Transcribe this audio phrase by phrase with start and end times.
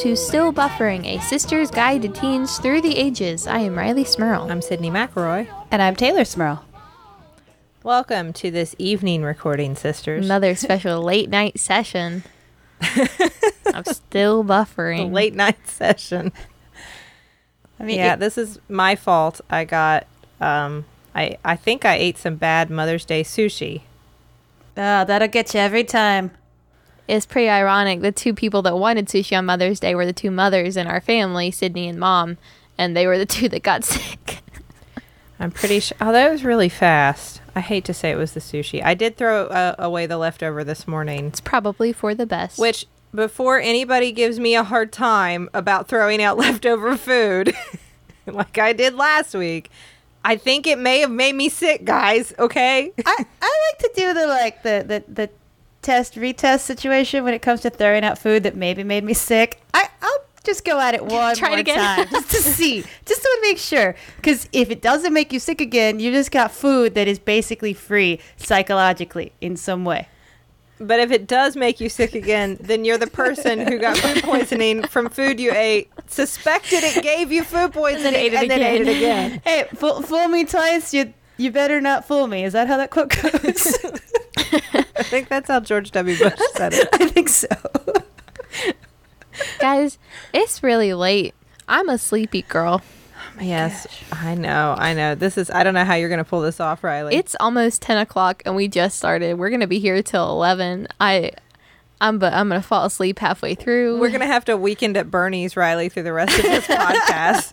[0.00, 3.46] and welcome to Still Buffering, a sister's guide to teens through the ages.
[3.46, 4.50] I am Rileigh Smirl.
[4.50, 5.48] I'm Sydnee McElroy.
[5.70, 6.64] And I'm Teylor Smirl.
[7.82, 10.24] Welcome to this evening recording, sisters.
[10.24, 12.24] Another special late night session.
[12.80, 15.12] I'm still The buffering.
[15.12, 16.32] late night session.
[17.80, 19.40] I mean, yeah, it- this is my fault.
[19.50, 20.06] I got,
[20.40, 23.82] um, I I think I ate some bad Mother's Day sushi.
[24.76, 26.30] oh, that'll get you every time.
[27.08, 28.02] It's pretty ironic.
[28.02, 31.00] The two people that wanted sushi on Mother's Day were the two mothers in our
[31.00, 32.36] family, Sydnee and Mom,
[32.76, 34.42] and they were the two that got sick.
[35.40, 35.96] I'm pretty sure.
[36.00, 37.40] Oh, that was really fast.
[37.54, 38.82] I hate to say it was the sushi.
[38.84, 41.26] I did throw uh, away the leftover this morning.
[41.26, 42.58] It's probably for the best.
[42.58, 47.54] Which, before anybody gives me a hard time about throwing out leftover food,
[48.26, 49.70] like I did last week,
[50.24, 52.34] I think it may have made me sick, guys.
[52.38, 52.92] Okay.
[53.06, 55.30] I, I like to do the like the, the the
[55.82, 59.60] test retest situation when it comes to throwing out food that maybe made me sick.
[59.74, 61.78] I I'll just go at it one Try it more again.
[61.78, 63.94] time just to see, just to make sure.
[64.16, 67.72] Because if it doesn't make you sick again, you just got food that is basically
[67.74, 70.08] free psychologically in some way.
[70.80, 74.22] But if it does make you sick again, then you're the person who got food
[74.22, 78.62] poisoning from food you ate, suspected it gave you food poisoning, ate it and then
[78.62, 79.32] ate it again.
[79.32, 79.42] again.
[79.44, 82.44] Hey, fool, fool me twice, you you better not fool me.
[82.44, 83.76] Is that how that quote goes?
[84.52, 86.18] I think that's how George W.
[86.18, 86.88] Bush said it.
[86.92, 87.48] I think so.
[89.58, 89.98] Guys,
[90.32, 91.34] it's really late.
[91.68, 92.82] I'm a sleepy girl.
[93.40, 95.14] Oh yes, I know, I know.
[95.14, 95.48] This is.
[95.50, 97.12] I don't know how you're gonna pull this off, Rileigh.
[97.12, 99.38] It's almost 10 o'clock and we just started.
[99.38, 100.88] We're going to be here till 11.
[101.00, 101.30] I,
[102.00, 104.00] I'm, but I'm going to fall asleep halfway through.
[104.00, 107.52] We're gonna have to weekend at Bernie's, Rileigh, through the rest of this podcast.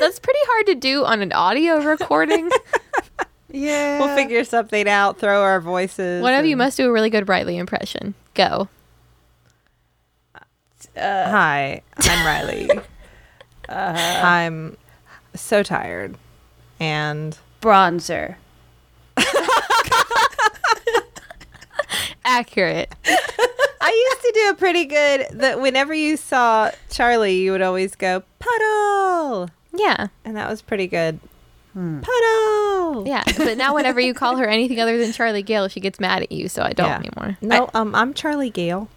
[0.00, 2.48] That's pretty hard to do on an audio recording.
[3.50, 3.98] Yeah.
[3.98, 5.18] We'll figure something out.
[5.18, 6.22] Throw our voices.
[6.22, 8.14] One of you must do a really good Brightly impression.
[8.34, 8.68] Go.
[10.34, 10.40] Uh,
[11.30, 12.82] Hi, I'm Rileigh.
[13.68, 14.26] Uh-huh.
[14.26, 14.78] I'm
[15.34, 16.16] so tired,
[16.80, 18.36] and bronzer.
[22.24, 22.94] Accurate.
[23.04, 25.26] I used to do a pretty good.
[25.32, 30.08] That whenever you saw Charlie, you would always go puddle, Yeah.
[30.24, 31.20] and that was pretty good.
[32.02, 33.06] Puddle.
[33.06, 33.22] Yeah.
[33.36, 36.32] But now whenever you call her anything other than Charlie Gale, she gets mad at
[36.32, 36.48] you.
[36.48, 36.96] So I don't Yeah.
[36.96, 37.38] anymore.
[37.40, 38.88] No, um, I'm Charlie Gale.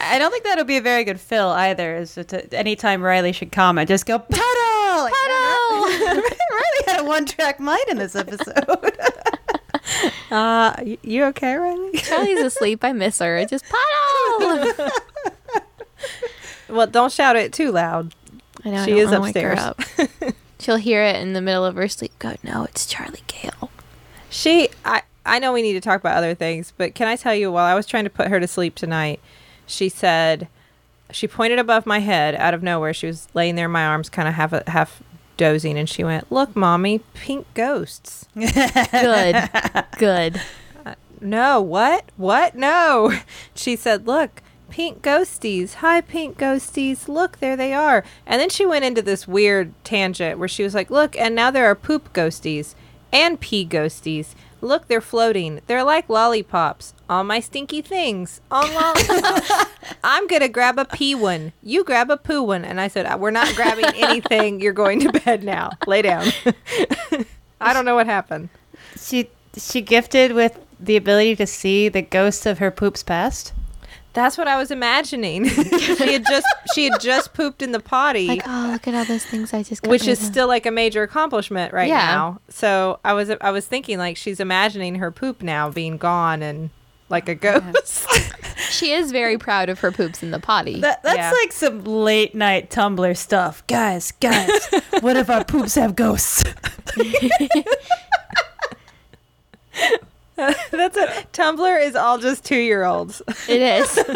[0.00, 1.96] I don't think that'll be a very good fill either.
[1.96, 5.02] Is to, anytime Rileigh should comment, just go puddle.
[5.04, 5.84] Like, Puddle!
[6.22, 8.64] Rileigh had a one-track mind in this episode.
[10.30, 11.96] Uh, y- you okay, Rileigh?
[12.02, 12.84] Charlie's asleep.
[12.84, 13.42] I miss her.
[13.46, 14.90] Just puddle.
[16.68, 18.14] well, don't shout it too loud.
[18.64, 18.76] I know.
[18.82, 20.08] I She don't is wanna wake her upstairs.
[20.22, 20.34] up.
[20.58, 22.12] She'll hear it in the middle of her sleep.
[22.18, 23.70] Go, no, it's Charlie Gale.
[24.30, 27.34] She, I, I know we need to talk about other things, but can I tell
[27.34, 29.20] you, while I was trying to put her to sleep tonight,
[29.66, 30.48] she said,
[31.10, 32.92] she pointed above my head out of nowhere.
[32.92, 35.02] She was laying there in my arms, kind of half, half
[35.36, 39.50] dozing, and she went, "Look, mommy, pink ghosts." Good.
[39.98, 40.40] Good.
[40.84, 42.04] Uh, no, what?
[42.16, 42.54] What?
[42.54, 43.12] No.
[43.54, 45.74] She said, "Look." Pink ghosties.
[45.74, 47.08] Hi, pink ghosties.
[47.08, 48.04] Look, there they are.
[48.26, 51.50] And then she went into this weird tangent where she was like, Look, and now
[51.50, 52.74] there are poop ghosties
[53.12, 54.34] and pee ghosties.
[54.60, 55.60] Look, they're floating.
[55.68, 56.92] They're like lollipops.
[57.08, 59.50] All my stinky things on lollipops.
[60.04, 61.52] I'm going to grab a pee one.
[61.62, 62.64] You grab a poo one.
[62.64, 64.60] And I said, "Uh, We're not grabbing anything.
[64.60, 65.70] You're going to bed now.
[65.86, 66.26] Lay down.
[67.60, 68.48] I don't know what happened.
[68.96, 73.52] she she gifted with the ability to see the ghosts of her poops past.
[74.18, 75.46] That's what I was imagining.
[75.48, 79.04] she had just she had just pooped in the potty, Like, oh, look at all
[79.04, 80.26] those things I just got which is of.
[80.26, 81.98] still like a major accomplishment right Yeah.
[82.06, 82.40] now.
[82.48, 86.70] So I was I was thinking like she's imagining her poop now being gone and
[87.08, 88.06] like a ghost.
[88.70, 90.80] She is very proud of her poops in the potty.
[90.80, 91.30] That, that's Yeah.
[91.30, 94.10] like some late night Tumblr stuff, guys.
[94.20, 94.50] Guys,
[95.00, 96.42] what if our poops have ghosts?
[100.70, 103.20] That's a Tumblr is all just two year olds.
[103.48, 103.92] it is.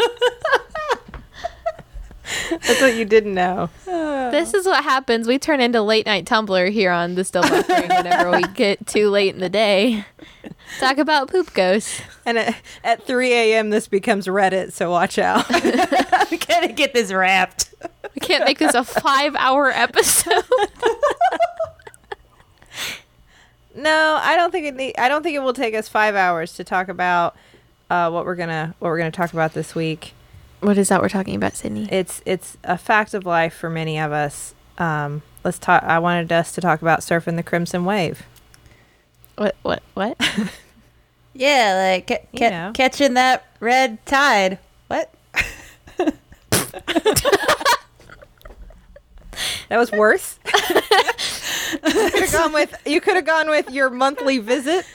[2.49, 3.69] That's what you didn't know.
[3.85, 5.27] this is what happens.
[5.27, 9.09] We turn into late night Tumblr here on the Still Buffering whenever we get too
[9.09, 10.05] late in the day.
[10.79, 12.01] Talk about poop ghosts.
[12.25, 12.55] And at,
[12.85, 13.69] at 3 a.m.
[13.69, 15.47] this becomes Reddit, so watch out.
[16.31, 17.73] we gotta get this wrapped.
[18.15, 20.45] We can't make this a five hour episode.
[23.83, 26.53] No, I don't think it need, I don't think it will take us five hours
[26.53, 27.35] to talk about
[27.89, 30.13] uh, what we're gonna what we're gonna talk about this week.
[30.61, 31.91] What is that we're talking about, Sydnee?
[31.91, 34.53] it's it's a fact of life for many of us.
[34.77, 35.83] Um, let's talk.
[35.83, 38.23] I wanted us to talk about surfing the crimson wave.
[39.35, 39.55] What?
[39.63, 39.83] What?
[39.93, 40.17] What?
[41.35, 42.71] Yeah, like ca- You know.
[42.75, 44.59] catching that red tide.
[44.87, 45.11] What?
[49.69, 50.37] That was worse.
[51.73, 51.79] you
[52.11, 54.85] could have gone with you could have gone with your monthly visit.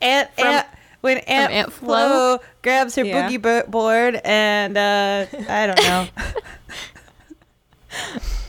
[0.00, 0.66] Aunt, Aunt
[1.00, 2.38] when Aunt, Aunt Flo, Flo?
[2.62, 3.28] grabs her Yeah.
[3.28, 6.08] boogie bo- board and uh, I don't know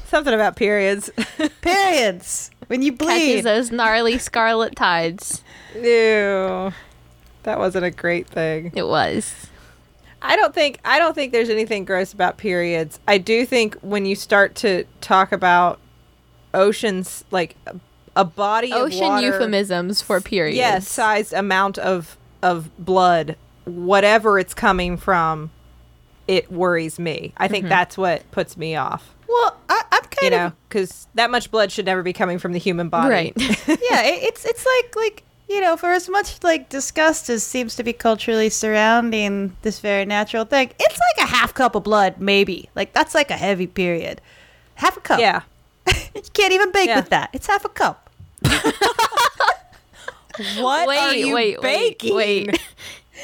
[0.07, 1.09] Something about periods.
[1.61, 3.41] periods when you Catches bleed.
[3.43, 5.43] those gnarly scarlet tides.
[5.75, 6.73] Ew.
[7.43, 8.71] That wasn't a great thing.
[8.75, 9.33] It was.
[10.21, 12.99] I don't think I don't think there's anything gross about periods.
[13.07, 15.79] I do think when you start to talk about
[16.54, 17.80] oceans like a,
[18.16, 20.57] a body of Ocean water, euphemisms for periods.
[20.57, 23.36] yes, sized amount of of blood,
[23.66, 25.51] whatever it's coming from,
[26.28, 27.34] it worries me.
[27.38, 27.69] I think mm-hmm.
[27.69, 29.16] that's what puts me off.
[29.28, 32.40] well, I, I'm kind You of know, because that much blood should never be coming
[32.40, 33.10] from the human body.
[33.10, 33.34] Right.
[33.38, 37.75] yeah, it, it's it's like like you know, for as much like disgust as seems
[37.75, 42.19] to be culturally surrounding this very natural thing, it's like a half cup of blood,
[42.19, 42.69] maybe.
[42.75, 44.22] Like that's like a heavy period.
[44.75, 45.19] Half a cup.
[45.19, 45.42] yeah.
[46.15, 46.97] you can't even bake Yeah.
[47.00, 47.30] with that.
[47.33, 48.09] It's half a cup.
[50.57, 52.15] What wait, are you wait, baking?
[52.15, 52.62] wait, wait.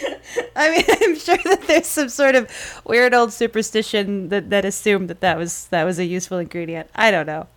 [0.56, 2.52] I mean, I'm sure that there's some sort of
[2.86, 6.90] weird old superstition that, that assumed that that was that was a useful ingredient.
[6.94, 7.48] I don't know.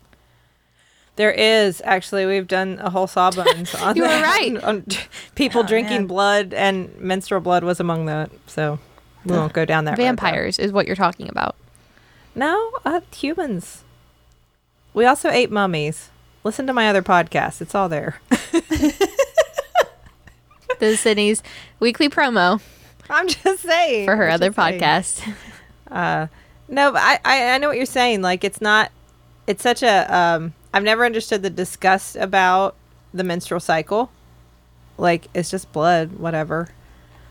[1.17, 2.25] There is actually.
[2.27, 4.57] We've done a whole sawbones on You were that, right.
[4.59, 4.85] on- on
[5.35, 6.07] people Oh, drinking man.
[6.07, 8.31] blood and menstrual blood was among that.
[8.47, 8.79] So
[9.25, 9.99] we won't go down that.
[9.99, 10.05] road.
[10.05, 11.57] Vampires is what you're talking about.
[12.37, 13.83] No, uh, humans.
[14.99, 16.11] We also ate mummies.
[16.43, 17.61] Listen to my other podcast.
[17.61, 18.21] It's all there.
[20.81, 21.43] The Sydnee's
[21.81, 22.61] weekly promo
[23.11, 24.07] I'm just saying.
[24.07, 25.23] for her I'm other podcast.
[25.91, 26.27] Uh,
[26.69, 28.23] no, but I, I, I know what you're saying.
[28.23, 28.93] Like, it's not,
[29.47, 32.77] it's such a, um, I've never understood the disgust about
[33.15, 34.11] the menstrual cycle.
[34.99, 36.69] Like, it's just blood, whatever.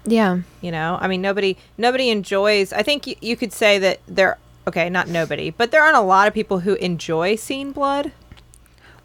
[0.05, 0.39] Yeah.
[0.61, 4.37] You know, I mean, nobody, nobody enjoys, I think you, you could say that there,
[4.67, 8.11] okay, not nobody, but there aren't a lot of people who enjoy seeing blood.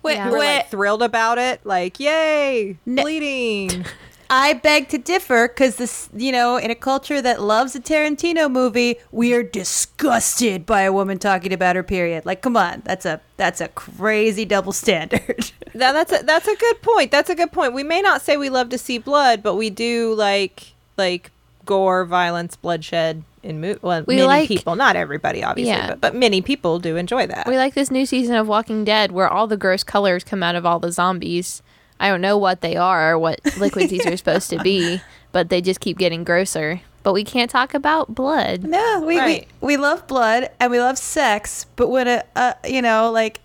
[0.02, 0.28] Wait, Yeah.
[0.28, 1.60] Who are like thrilled about it.
[1.64, 3.86] Like, yay, Ne- bleeding.
[4.34, 8.50] I beg to differ because this, you know, in a culture that loves a Tarantino
[8.50, 12.24] movie, we are disgusted by a woman talking about her period.
[12.24, 15.50] Like, come on, that's a that's a crazy double standard.
[15.74, 17.10] Now that's a that's a good point.
[17.10, 17.72] That's a good point.
[17.72, 21.30] We may not say we love to see blood, but we do like like
[21.64, 25.88] gore, violence, bloodshed in mo- well, We many like- people, not everybody obviously, Yeah.
[25.88, 27.46] but, but many people do enjoy that.
[27.46, 30.54] We like this new season of Walking Dead where all the gross colors come out
[30.54, 31.62] of all the zombies.
[32.00, 35.00] I don't know what they are or what liquids these are supposed to be,
[35.32, 36.80] but they just keep getting grosser.
[37.04, 38.62] But we can't talk about blood.
[38.62, 39.48] no, we, Right.
[39.60, 43.40] we we love blood and we love sex, but when a, uh you know like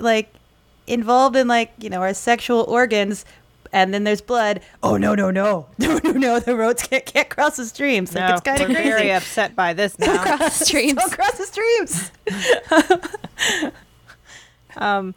[0.00, 0.32] like
[0.86, 3.24] involved in like you know our sexual organs.
[3.72, 4.60] And then there's blood.
[4.82, 6.40] Oh no no no no no no!
[6.40, 8.14] The roads can't can't cross the streams.
[8.14, 8.82] Like no, it's kind of crazy.
[8.82, 10.22] very upset by this now.
[10.22, 10.94] Cross the streams.
[10.94, 12.10] Don't cross the streams.
[14.76, 15.14] um,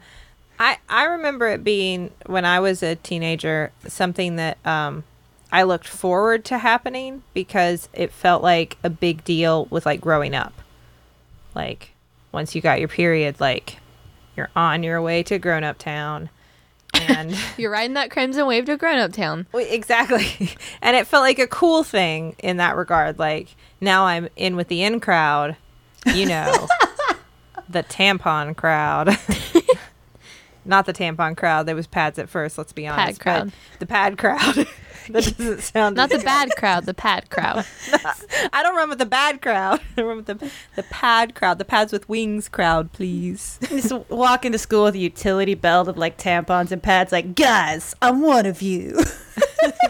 [0.57, 5.03] I I remember it being when I was a teenager something that um,
[5.51, 10.33] I looked forward to happening because it felt like a big deal with like growing
[10.33, 10.53] up.
[11.53, 11.91] Like
[12.31, 13.77] once you got your period, like
[14.35, 16.29] you're on your way to grown up town,
[17.01, 19.47] and You're riding that crimson wave to grown up town.
[19.53, 23.19] Exactly, and it felt like a cool thing in that regard.
[23.19, 25.55] Like now I'm in with the in crowd,
[26.05, 26.67] you know,
[27.69, 29.17] the tampon crowd.
[30.67, 31.67] Not the tampon crowd.
[31.67, 32.57] There was pads at first.
[32.57, 33.19] Let's be honest.
[33.19, 33.51] but crowd.
[33.79, 34.67] The pad crowd.
[35.09, 35.95] that doesn't sound.
[35.95, 36.01] Good.
[36.01, 37.65] Not the bad crowd, the pad crowd.
[38.53, 39.81] I don't run with the bad crowd.
[39.97, 41.57] I run with the the pad crowd.
[41.57, 43.59] The pads with wings crowd, please.
[43.69, 47.95] just walk into school with a utility belt of like tampons and pads like guys
[48.01, 48.97] i'm one of you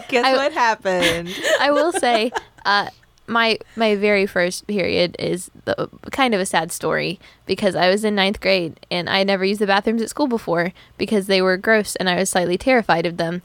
[0.08, 1.34] Guess I- what happened?
[1.60, 2.32] I will say,
[2.64, 2.88] uh,
[3.26, 8.04] my my very first period is the, kind of a sad story because I was
[8.04, 11.42] in ninth grade and I had never used the bathrooms at school before because they
[11.42, 13.42] were gross and I was slightly terrified of them.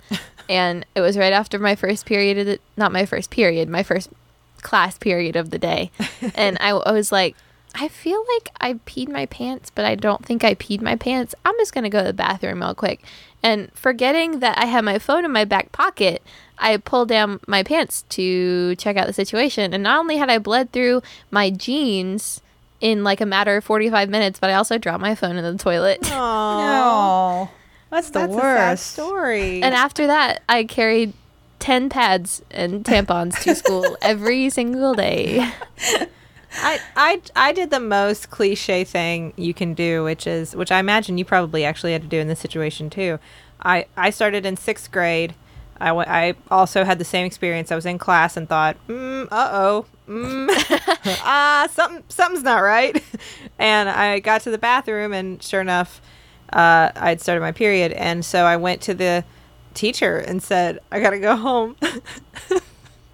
[0.51, 3.83] And it was right after my first period of the, not my first period, my
[3.83, 4.09] first
[4.61, 5.91] class period of the day,
[6.35, 7.35] and I, I was like.
[7.73, 11.33] I feel like I peed my pants, but I don't think I peed my pants.
[11.45, 13.01] I'm just going to go to the bathroom real quick.
[13.41, 16.21] And forgetting that I had my phone in my back pocket,
[16.57, 19.73] I pulled down my pants to check out the situation.
[19.73, 22.41] And not only had I bled through my jeans
[22.81, 25.63] in like a matter of 45 minutes, but I also dropped my phone in the
[25.63, 26.01] toilet.
[26.01, 26.57] Aww.
[26.57, 27.49] no
[27.91, 29.61] that's the That's a sad worst story.
[29.61, 31.13] and after that, I carried
[31.59, 35.47] 10 pads and tampons to school every single day.
[36.53, 40.79] I, I I did the most cliche thing you can do, which is which I
[40.79, 43.19] imagine you probably actually had to do in this situation too.
[43.63, 45.33] I I started in sixth grade.
[45.79, 47.71] I, w- I also had the same experience.
[47.71, 50.47] I was in class and thought, mm, uh oh, mm,
[51.23, 53.01] ah, something, something's not right.
[53.57, 55.99] And I got to the bathroom, and sure enough,
[56.53, 57.91] uh, I'd started my period.
[57.93, 59.23] And so I went to the
[59.73, 61.75] teacher and said, I gotta go home.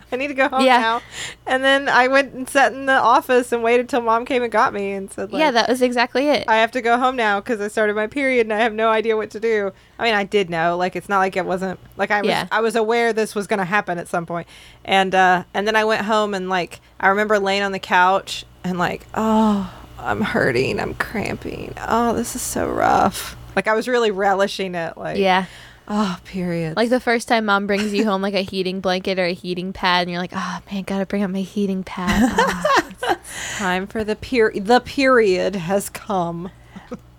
[0.10, 0.78] I need to go home Yeah.
[0.78, 1.02] now.
[1.46, 4.50] And then I went and sat in the office and waited till mom came and
[4.50, 6.46] got me and said, like, yeah, that was exactly it.
[6.48, 8.88] I have to go home now because I started my period and I have no
[8.90, 9.74] idea what to do.
[10.00, 12.30] I mean, I did know, like it's not like it wasn't like I was.
[12.30, 12.48] Yeah.
[12.54, 14.48] I was aware this was going to happen at some point,
[14.86, 18.46] and uh, and then I went home and like I remember laying on the couch
[18.64, 21.74] and like, oh, I'm hurting, I'm cramping.
[21.88, 23.36] Oh, this is so rough.
[23.56, 24.98] Like I was really relishing it.
[24.98, 25.46] Like, yeah.
[25.88, 26.78] oh, period.
[26.78, 29.74] Like the first time mom brings you home like a heating blanket or a heating
[29.74, 32.32] pad, and you're like, oh man, gotta bring up my heating pad.
[33.10, 33.20] Ah.
[33.58, 34.66] time for the period.
[34.66, 36.50] The period has come.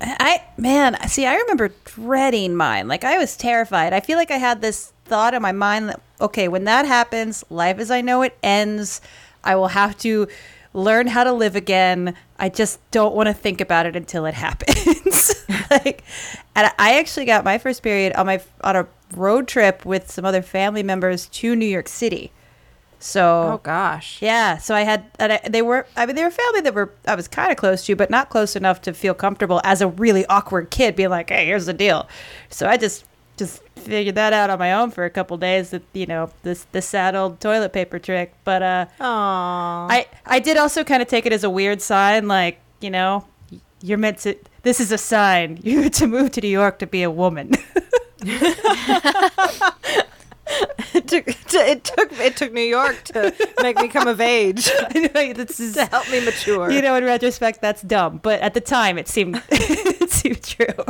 [0.00, 2.88] I man, see, I remember dreading mine.
[2.88, 3.92] Like I was terrified.
[3.92, 7.44] I feel like I had this thought in my mind that okay, when that happens,
[7.50, 9.00] life as I know it ends.
[9.44, 10.28] I will have to
[10.74, 12.14] learn how to live again.
[12.38, 15.34] I just don't want to think about it until it happens.
[15.70, 16.04] like,
[16.54, 20.24] and I actually got my first period on my on a road trip with some
[20.24, 22.32] other family members to New York City.
[23.00, 24.20] So Oh gosh.
[24.20, 26.92] yeah, so I had, and I, they were, I mean, they were family that were,
[27.06, 29.86] I was kind of close to, but not close enough to feel comfortable as a
[29.86, 32.08] really awkward kid being like, hey, here's the deal.
[32.50, 33.04] So I just,
[33.36, 36.66] just figured that out on my own for a couple days that, you know, this,
[36.72, 38.34] this sad old toilet paper trick.
[38.44, 39.90] But, uh, Aww.
[39.90, 43.26] I, I did also kind of take it as a weird sign, like, you know,
[43.80, 45.58] you're meant to, this is a sign.
[45.62, 47.52] You're meant to move to New York to be a woman.
[50.94, 55.10] it took it took it took New York to make me come of age I
[55.14, 56.70] know this is, to help me mature.
[56.70, 58.18] you know, in retrospect, that's dumb.
[58.22, 60.84] But at the time, it seemed, it seemed true.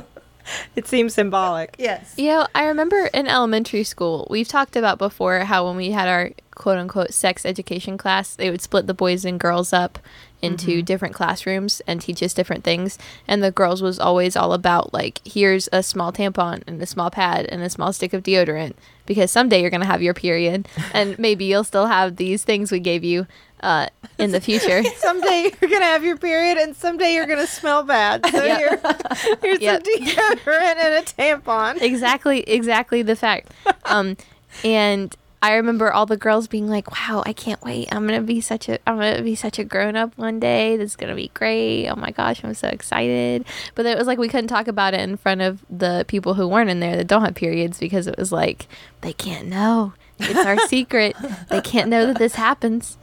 [0.76, 1.76] It seems symbolic.
[1.78, 2.14] Yes.
[2.16, 6.08] You know, I remember in elementary school, we've talked about before how when we had
[6.08, 9.98] our quote unquote sex education class, they would split the boys and girls up
[10.42, 12.98] into different classrooms and teach us different things.
[13.26, 17.10] And the girls was always all about like, here's a small tampon and a small
[17.10, 18.74] pad and a small stick of deodorant
[19.06, 22.70] because someday you're going to have your period and maybe you'll still have these things
[22.70, 23.26] we gave you
[23.60, 24.84] uh, in the future.
[24.98, 28.24] Someday you're gonna have your period, and someday you're gonna smell bad.
[28.30, 28.58] So Yep.
[28.58, 28.80] here,
[29.42, 29.84] here's Yep.
[29.84, 31.82] some deodorant and a tampon.
[31.82, 33.50] exactly exactly the fact
[33.86, 34.16] um
[34.64, 37.88] and i remember all the girls being like wow i can't wait.
[37.92, 40.76] I'm gonna be such a i'm gonna be such a grown-up one day.
[40.76, 41.88] This is gonna be great.
[41.88, 43.44] Oh my gosh i'm so excited.
[43.74, 46.46] But it was like we couldn't talk about it in front of the people who
[46.48, 48.66] weren't in there that don't have periods because it was like
[49.02, 49.92] they can't know.
[50.18, 51.14] It's our secret.
[51.48, 52.98] They can't know that this happens.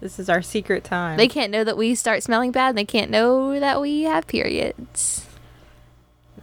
[0.00, 1.16] This is our secret time.
[1.16, 5.26] they can't know that we start smelling bad they can't know that we have periods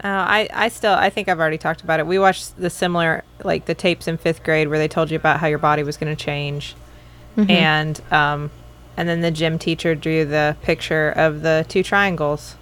[0.03, 2.05] Uh, I, I still I think I've already talked about it.
[2.07, 5.39] We watched the similar like the tapes in fifth grade where they told you about
[5.39, 6.75] how your body was going to change,
[7.37, 7.51] Mm-hmm.
[7.51, 8.51] and um,
[8.97, 12.55] and then the gym teacher drew the picture of the two triangles.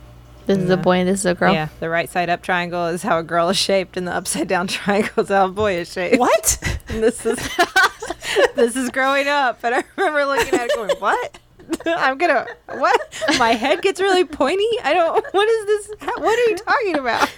[0.47, 2.87] this is a boy and this is a girl Yeah, the right side up triangle
[2.87, 5.75] is how a girl is shaped, and the upside down triangle is how a boy
[5.77, 6.19] is shaped.
[6.19, 6.79] What?
[6.89, 7.37] And this is
[8.55, 11.39] this is growing up, and I remember looking at it going, "What?
[11.86, 13.24] I'm gonna what?
[13.38, 14.67] My head gets really pointy.
[14.84, 15.25] I don't.
[15.34, 15.89] What is this?
[16.17, 17.29] What are you talking about?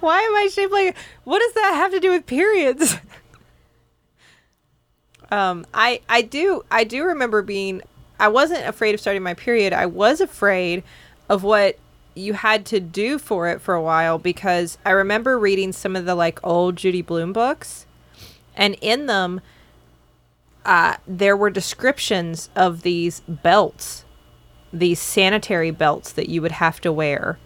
[0.00, 0.96] Why am I shaped like?
[1.24, 2.96] What does that have to do with periods?
[5.32, 7.82] Um, I I do I do remember being.
[8.18, 9.72] I wasn't afraid of starting my period.
[9.72, 10.82] I was afraid
[11.28, 11.78] of what
[12.14, 16.04] you had to do for it for a while because I remember reading some of
[16.04, 17.86] the like old Judy Blume books,
[18.56, 19.40] and in them,
[20.64, 24.04] uh, there were descriptions of these belts,
[24.72, 27.38] these sanitary belts that you would have to wear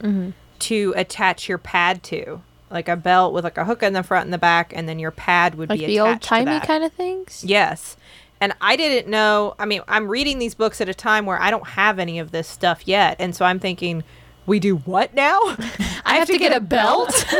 [0.60, 4.24] to attach your pad to, like a belt with like a hook in the front
[4.24, 6.92] and the back, and then your pad would like be the old timey kind of
[6.92, 7.96] things Yes.
[8.40, 9.54] And I didn't know.
[9.58, 12.30] I mean, I'm reading these books at a time where I don't have any of
[12.30, 13.16] this stuff yet.
[13.18, 14.04] And so I'm thinking,
[14.44, 15.38] we do what now?
[16.04, 17.24] I, have, to, get, a belt.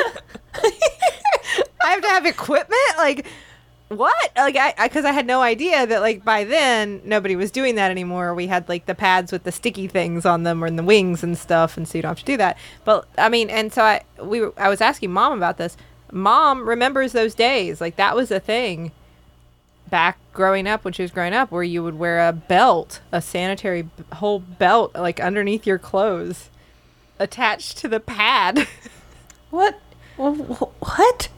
[1.85, 2.81] I have to have equipment?
[2.97, 3.27] Like,
[3.99, 4.31] what?
[4.37, 7.91] Like, I, because I, had no idea that, like, by then, nobody was doing that
[7.91, 8.35] anymore.
[8.35, 11.23] We had, like, the pads with the sticky things on them or in the wings
[11.23, 11.77] and stuff.
[11.77, 12.59] And so you don't have to do that.
[12.85, 15.77] But, I mean, and so I, we were, I was asking mom about this.
[16.13, 17.81] Mom remembers those days.
[17.81, 18.93] Like, that was a thing
[19.91, 23.21] back growing up when she was growing up where you would wear a belt, a
[23.23, 26.51] sanitary whole belt, like, underneath your clothes
[27.19, 28.67] attached to the pad.
[29.51, 29.79] What?
[30.17, 31.29] Wh- wh- What?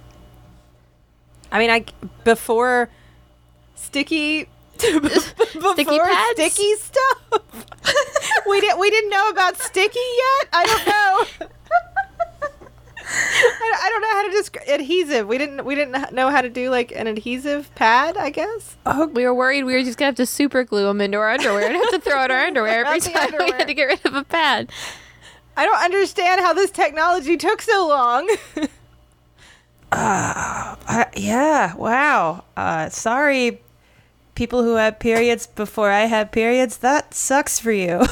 [1.53, 1.85] I mean, I
[2.25, 2.89] before
[3.75, 4.49] sticky
[4.79, 5.99] before Sticky
[6.35, 7.31] sticky stuff.
[8.49, 10.49] we didn't we didn't know about sticky yet.
[10.53, 11.49] I don't know.
[13.09, 15.27] I don't know how to describe adhesive.
[15.29, 18.17] We didn't we didn't know how to do like an adhesive pad.
[18.17, 18.77] I guess.
[18.85, 21.31] Oh, We were worried we were just gonna have to super glue them into our
[21.31, 24.05] underwear and have to throw out our underwear every time we had to get rid
[24.05, 24.71] of a pad.
[25.57, 28.29] I don't understand how this technology took so long.
[29.93, 31.75] Uh, yeah.
[31.75, 32.45] Wow.
[32.57, 33.61] Uh, sorry,
[34.35, 36.79] people who had periods before I had periods.
[36.79, 38.03] That sucks for you.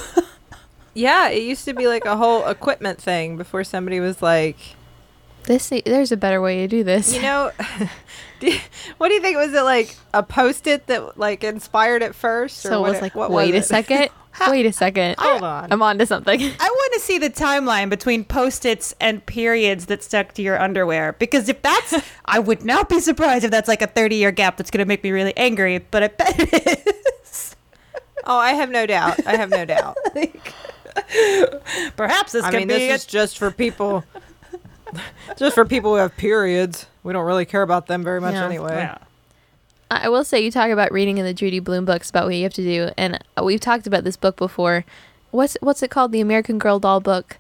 [0.95, 4.57] yeah, it used to be like a whole equipment thing before somebody was like,
[5.45, 7.15] This there's a better way to do this.
[7.15, 7.51] you know,
[8.41, 8.61] do you-
[8.99, 9.37] what do you think?
[9.37, 12.65] Was it like a post-it that like inspired it first?
[12.65, 13.69] or so it what was like, what wait a was it?
[13.69, 14.09] second,
[14.49, 15.17] wait a second.
[15.19, 15.73] Hold on.
[15.73, 16.41] I'm on to something.
[16.43, 21.13] I want to see the timeline between post-its and periods that stuck to your underwear
[21.19, 24.71] because if that's, I would not be surprised if that's like a 30-year gap that's
[24.71, 25.79] going to make me really angry.
[25.79, 26.87] But I bet it
[27.23, 27.57] is.
[28.27, 29.21] Oh, I have no doubt.
[29.27, 29.99] I have no doubt.
[31.97, 32.75] Perhaps this I could mean, be.
[32.75, 34.03] this a- is just for people.
[35.37, 36.87] just for people who have periods.
[37.03, 38.47] We don't really care about them very much Yeah.
[38.47, 38.77] anyway.
[38.77, 38.99] Yeah.
[40.03, 42.43] I will say you talk about reading in the Judy Blume books about what you
[42.45, 44.85] have to do, and we've talked about this book before.
[45.31, 46.13] What's what's it called?
[46.13, 47.39] The American Girl doll book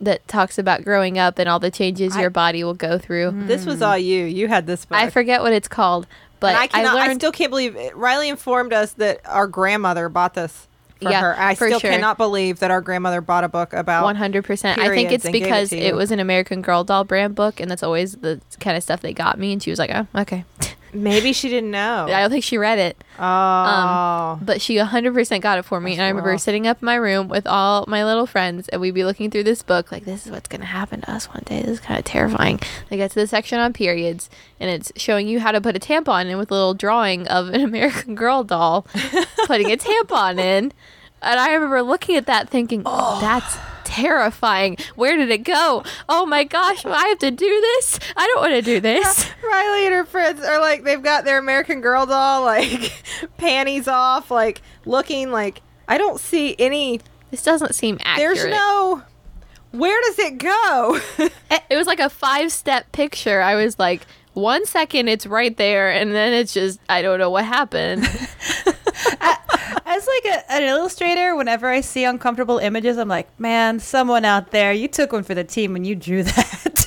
[0.00, 3.32] that talks about growing up and all the changes I- your body will go through.
[3.32, 3.46] Mm.
[3.48, 4.24] This was all you.
[4.24, 4.98] You had this book.
[4.98, 6.06] I forget what it's called,
[6.40, 6.96] but I cannot.
[6.96, 7.94] I, learned still can't believe it.
[7.94, 10.68] Rileigh informed us that our grandmother bought this
[11.02, 11.34] for Yeah, her.
[11.38, 11.90] I for still sure.
[11.90, 14.04] cannot believe that our grandmother bought a book about.
[14.04, 14.78] One hundred percent.
[14.78, 17.68] I think it's gave it because it was an American Girl doll brand book, and
[17.68, 19.52] that's always the kind of stuff they got me.
[19.52, 20.44] And she was like, "Oh, okay."
[20.92, 22.06] Maybe she didn't know.
[22.10, 25.80] I don't think she read it, oh, um, but she hundred percent got it for
[25.80, 25.92] me.
[25.92, 26.40] That's and I remember rough.
[26.40, 29.44] sitting up in my room with all my little friends, and we'd be looking through
[29.44, 31.80] this book, like, "This is what's going to happen to us one day." This is
[31.80, 32.60] kind of terrifying.
[32.90, 35.80] I get to the section on periods, and it's showing you how to put a
[35.80, 38.86] tampon in with a little drawing of an American Girl doll
[39.46, 40.72] putting a tampon in.
[41.22, 44.76] And I remember looking at that thinking, oh, oh, that's terrifying.
[44.94, 45.82] Where did it go?
[46.08, 47.98] Oh my gosh, I have to do this?
[48.16, 49.24] I don't want to do this.
[49.42, 53.02] Rileigh and her friends are like they've got their American Girl doll like
[53.38, 57.00] panties off, like looking like I don't see any.
[57.30, 58.36] This doesn't seem accurate.
[58.36, 59.02] There's no.
[59.70, 61.00] Where does it go?
[61.70, 63.42] It was like a five step picture.
[63.42, 67.28] I was like, one second it's right there, and then it's just, I don't know
[67.28, 68.04] what happened.
[69.98, 74.52] As like a, an illustrator, whenever I see uncomfortable images, I'm like, man, someone out
[74.52, 76.86] there, you took one for the team when you drew that.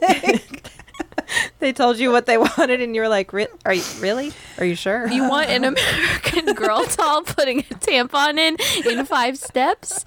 [0.00, 0.70] Like,
[1.58, 4.32] they told you what they wanted, and you're like, "Re- "Are you really?
[4.58, 9.36] Are you sure?" you want an American Girl doll putting a tampon in in five
[9.36, 10.04] steps?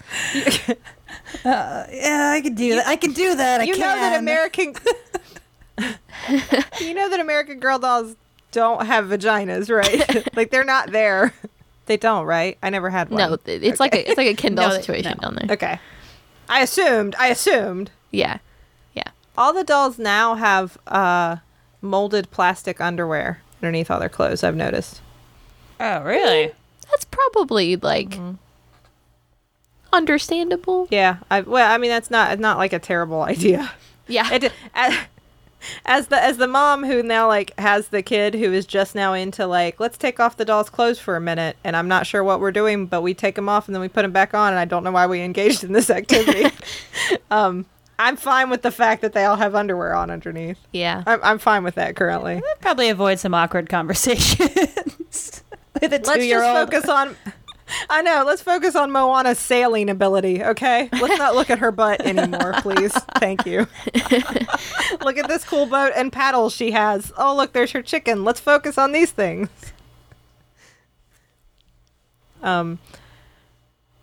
[1.43, 2.87] Uh, yeah, I can do that.
[2.87, 3.59] I can do that.
[3.59, 4.73] I you know that American.
[6.79, 8.15] you know that American Girl dolls
[8.53, 10.33] don't have vaginas, right?
[10.37, 11.33] like they're not there.
[11.87, 12.57] They don't, right?
[12.61, 13.17] I never had one.
[13.19, 15.29] No, it's like a it's like a Ken doll No, situation no.
[15.29, 15.53] down there.
[15.55, 15.79] Okay.
[16.49, 17.15] I assumed.
[17.19, 17.91] I assumed.
[18.11, 18.37] Yeah,
[18.93, 19.09] yeah.
[19.37, 21.37] All the dolls now have uh,
[21.81, 24.43] molded plastic underwear underneath all their clothes.
[24.43, 25.01] I've noticed.
[25.79, 26.51] Oh, really?
[26.89, 28.33] That's probably like Mm-hmm.
[29.93, 30.87] understandable.
[30.91, 31.17] Yeah.
[31.29, 33.71] I well, I mean that's not not like a terrible idea.
[34.07, 34.93] Yeah, It, as,
[35.85, 39.13] as the as the mom who now like has the kid who is just now
[39.13, 42.23] into like let's take off the doll's clothes for a minute and I'm not sure
[42.23, 44.53] what we're doing but we take them off and then we put them back on
[44.53, 46.49] and I don't know why we engaged in this activity.
[47.31, 47.65] um,
[47.99, 50.59] I'm fine with the fact that they all have underwear on underneath.
[50.71, 51.03] yeah.
[51.07, 52.41] I'm I'm fine with that currently.
[52.61, 55.43] Probably avoid some awkward conversations
[55.81, 57.15] with a Let's just focus on.
[57.89, 58.23] I know.
[58.25, 60.43] Let's focus on Moana's sailing ability.
[60.43, 60.89] Okay.
[60.91, 62.93] Let's not look at her butt anymore, please.
[63.19, 63.67] Thank you.
[65.01, 67.11] look at this cool boat and paddles she has.
[67.17, 68.23] Oh, look, there's her chicken.
[68.23, 69.49] Let's focus on these things.
[72.41, 72.79] Um,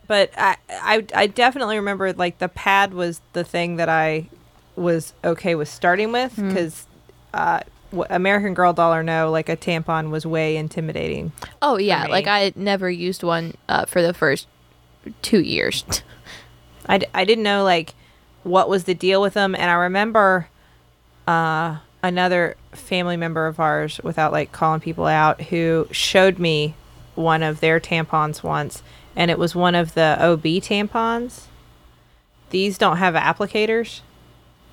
[0.06, 4.28] but I, I, I definitely remember like the pad was the thing that I
[4.76, 6.86] was okay with starting with because
[7.32, 7.73] uh, w-
[8.10, 11.32] American Girl doll or no, like a tampon was way intimidating.
[11.62, 14.46] Oh yeah, like I never used one uh, for the first
[15.22, 15.84] two years.
[16.86, 17.94] I, d- I didn't know like
[18.42, 20.48] what was the deal with them and i remember
[21.26, 26.74] uh, another family member of ours without like calling people out who showed me
[27.14, 28.82] one of their tampons once
[29.16, 31.44] and it was one of the ob tampons
[32.50, 34.00] these don't have applicators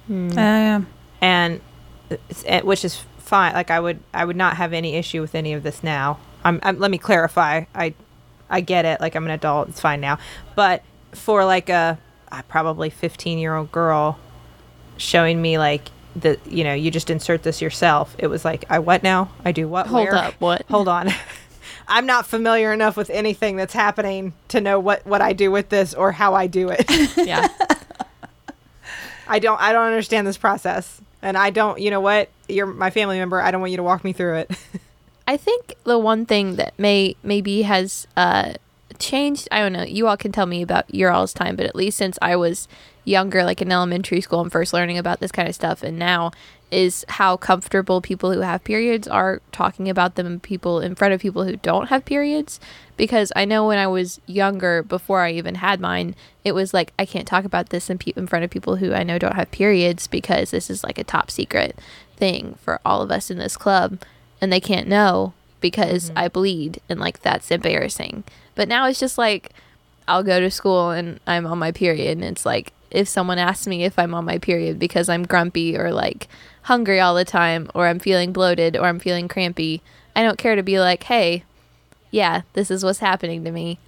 [0.10, 0.82] Oh, yeah.
[1.22, 1.62] and
[2.46, 3.54] eh, which is fine.
[3.54, 6.20] Like i would i would not have any issue with any of this now.
[6.44, 7.64] I'm, I'm let me clarify.
[7.74, 7.94] I
[8.50, 9.00] i get it.
[9.00, 9.70] Like i'm an adult.
[9.70, 10.20] It's fine now.
[10.54, 11.98] But for like a,
[12.32, 14.20] a probably 15 year old girl
[14.98, 18.78] showing me like the you know you just insert this yourself it was like i
[18.80, 19.32] what now?
[19.46, 19.88] I do what?
[19.88, 20.16] Hold where?
[20.16, 20.66] up, what?
[20.70, 21.10] hold on.
[21.88, 25.70] I'm not familiar enough with anything that's happening to know what what i do with
[25.70, 26.86] this or how i do it.
[27.18, 27.48] Yeah,
[29.28, 31.02] I don't I don't understand this process.
[31.22, 32.30] And I don't, you know what?
[32.48, 33.40] You're my family member.
[33.40, 34.52] I don't want you to walk me through it.
[35.28, 38.54] I think the one thing that may maybe has uh,
[39.00, 39.48] changed.
[39.52, 39.84] I don't know.
[39.84, 42.68] You all can tell me about your all's time, but at least since I was
[43.06, 46.32] younger, like in elementary school, and first learning about this kind of stuff, and now
[46.72, 51.20] is how comfortable people who have periods are talking about them people in front of
[51.20, 52.60] people who don't have periods.
[53.02, 56.14] Because I know when I was younger, before I even had mine,
[56.46, 58.94] it was like I can't talk about this in, pe- in front of people who
[58.94, 61.80] I know don't have periods because this is like a top secret
[62.16, 63.98] thing for all of us in this club,
[64.40, 66.20] and they can't know because mm-hmm.
[66.20, 68.24] I bleed, and like that's embarrassing.
[68.54, 69.50] But now it's just like
[70.08, 73.66] I'll go to school and I'm on my period, and it's like if someone asks
[73.66, 76.28] me if I'm on my period because I'm grumpy or like
[76.62, 79.82] hungry all the time, or I'm feeling bloated, or I'm feeling crampy,
[80.16, 81.46] I don't care to be like, hey,
[82.12, 83.80] yeah, this is what's happening to me.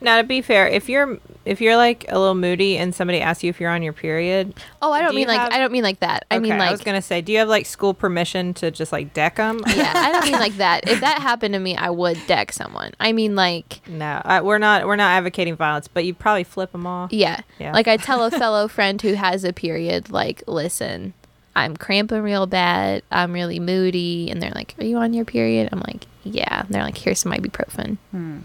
[0.00, 3.44] now to be fair, if you're if you're like a little moody and somebody asks
[3.44, 5.72] you if you're on your period, Oh, I don't Do mean like have- I don't
[5.72, 6.24] mean like that.
[6.30, 8.90] I mean like I was gonna say, do you have like school permission to just
[8.92, 9.60] like deck them?
[9.68, 10.88] yeah, I don't mean like that.
[10.88, 12.92] If that happened to me, I would deck someone.
[13.00, 16.72] I mean like no, I, we're not we're not advocating violence, but you probably flip
[16.72, 17.12] them off.
[17.12, 17.40] Yeah.
[17.58, 17.72] Yeah.
[17.72, 21.14] Like I tell a fellow friend who has a period, like, listen,
[21.54, 23.02] I'm cramping real bad.
[23.10, 24.30] I'm really moody.
[24.30, 25.70] And they're like, Are you on your period?
[25.72, 26.64] I'm like, Yeah.
[26.68, 27.98] They're like, Here's some ibuprofen.
[28.10, 28.40] Hmm.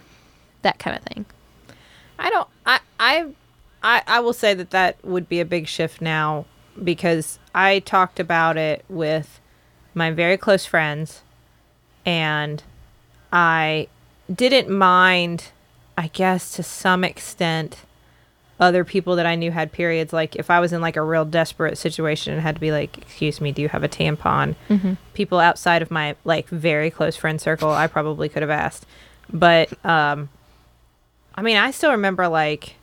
[0.61, 1.25] That kind of thing.
[2.19, 2.47] I don't.
[2.65, 3.27] I I
[3.81, 6.45] I I will say that that would be a big shift now
[6.81, 9.39] because I talked about it with
[9.93, 11.23] my very close friends,
[12.05, 12.61] and
[13.33, 13.87] I
[14.33, 15.51] didn't mind.
[15.97, 17.77] I guess to some extent,
[18.59, 20.13] other people that I knew had periods.
[20.13, 22.97] Like if I was in like a real desperate situation and had to be like,
[22.97, 24.55] "Excuse me, do you have a tampon?"
[25.13, 28.85] People outside of my like very close friend circle, I probably could have asked,
[29.31, 30.29] but um.
[31.33, 32.75] I mean, I still remember like.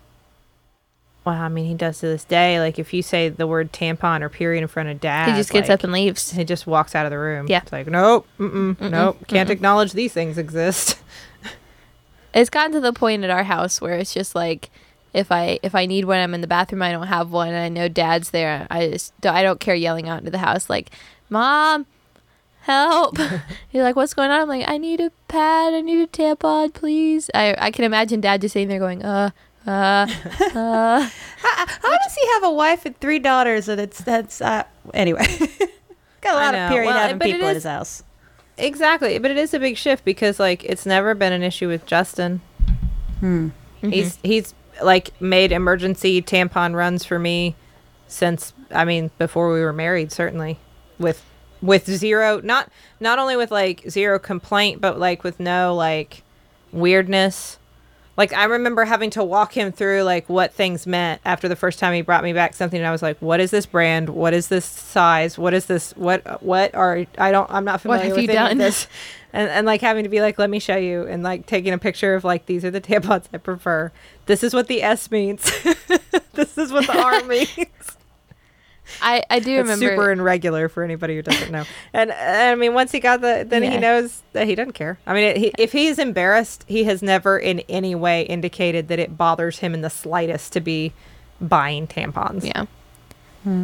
[1.24, 2.58] Well, I mean, he does to this day.
[2.58, 5.52] Like, if you say the word tampon or period in front of dad, he just
[5.52, 6.30] gets like, up and leaves.
[6.30, 7.46] he just walks out of the room.
[7.48, 7.60] Yeah.
[7.62, 10.98] it's like nope, mm-mm, nope, can't acknowledge these things exist.
[12.34, 14.70] It's gotten to the point at our house where it's just like,
[15.14, 16.82] if I if I need one, I'm in the bathroom.
[16.82, 18.66] I don't have one, and I know Dad's there.
[18.70, 20.90] I just I don't care yelling out into the house like,
[21.30, 21.86] "Mom,
[22.62, 23.18] help!"
[23.72, 25.74] You're like, "What's going on?" I'm like, "I need a pad.
[25.74, 29.30] I need a tampon, please." I I can imagine Dad just sitting there going, "Uh,
[29.66, 29.70] uh,
[30.54, 31.08] uh."
[31.40, 33.68] How, how does he have a wife and three daughters?
[33.68, 35.26] And it's that's uh, anyway.
[36.20, 38.02] Got a lot of period Well, having but it people at is- his house.
[38.56, 41.86] exactly, but it is a big shift because like it's never been an issue with
[41.86, 42.40] Justin.
[43.20, 43.48] Hmm.
[43.80, 47.54] He's he's like made emergency tampon runs for me
[48.06, 50.58] since I mean before we were married certainly.
[50.98, 51.24] With
[51.60, 56.22] with zero not not only with like zero complaint but like with no like
[56.72, 57.58] weirdness.
[58.16, 61.78] Like I remember having to walk him through like what things meant after the first
[61.78, 64.08] time he brought me back something and I was like what is this brand?
[64.08, 65.38] What is this size?
[65.38, 68.32] What is this what what are I don't I'm not What familiar have with you
[68.32, 68.58] done?
[68.58, 68.86] this
[69.32, 71.78] and, and like having to be like let me show you and like taking a
[71.78, 73.92] picture of like these are the tampons i prefer.
[74.26, 75.50] This is what the s means.
[76.32, 77.48] This is what the r means.
[79.02, 79.90] I I do it's remember.
[79.90, 81.64] super irregular for anybody who doesn't know.
[81.92, 84.98] And, and i mean once he got the then he knows that he doesn't care.
[85.06, 88.98] I mean it, he, if he's embarrassed he has never in any way indicated that
[88.98, 90.92] it bothers him in the slightest to be
[91.40, 92.44] buying tampons.
[92.44, 92.66] Yeah.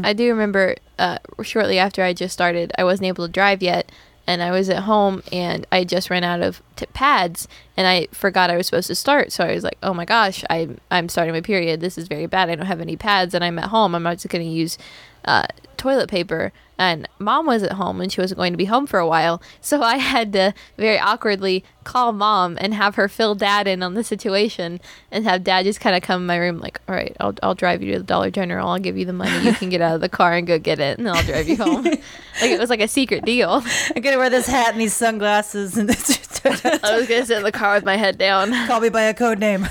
[0.02, 3.92] I do remember uh, shortly after I just started, I wasn't able to drive yet,
[4.26, 8.08] and I was at home and I just ran out of t- pads, and I
[8.12, 9.32] forgot I was supposed to start.
[9.32, 11.80] So I was like, "Oh my gosh, I I'm starting my period.
[11.80, 12.50] This is very bad.
[12.50, 13.94] I don't have any pads, and I'm at home.
[13.94, 14.78] I'm not just going to use
[15.24, 18.88] uh, toilet paper." And mom was at home and she wasn't going to be home
[18.88, 23.36] for a while, so I had to very awkwardly call mom and have her fill
[23.36, 24.80] dad in on the situation,
[25.12, 27.54] and have dad just kind of come in my room like, "All right, I'll I'll
[27.54, 28.68] drive you to the Dollar General.
[28.68, 29.46] I'll give you the money.
[29.46, 31.48] You can get out of the car and go get it, and then I'll drive
[31.48, 32.02] you home." like
[32.42, 33.62] it was like a secret deal.
[33.94, 35.90] I'm gonna wear this hat and these sunglasses and
[36.44, 38.52] I was gonna sit in the car with my head down.
[38.66, 39.68] call me by a code name.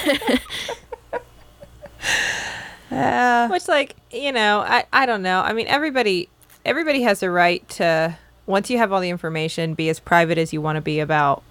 [2.91, 6.27] Uh, which like you know i i don't know i mean everybody
[6.65, 10.51] everybody has a right to once you have all the information be as private as
[10.51, 11.41] you want to be about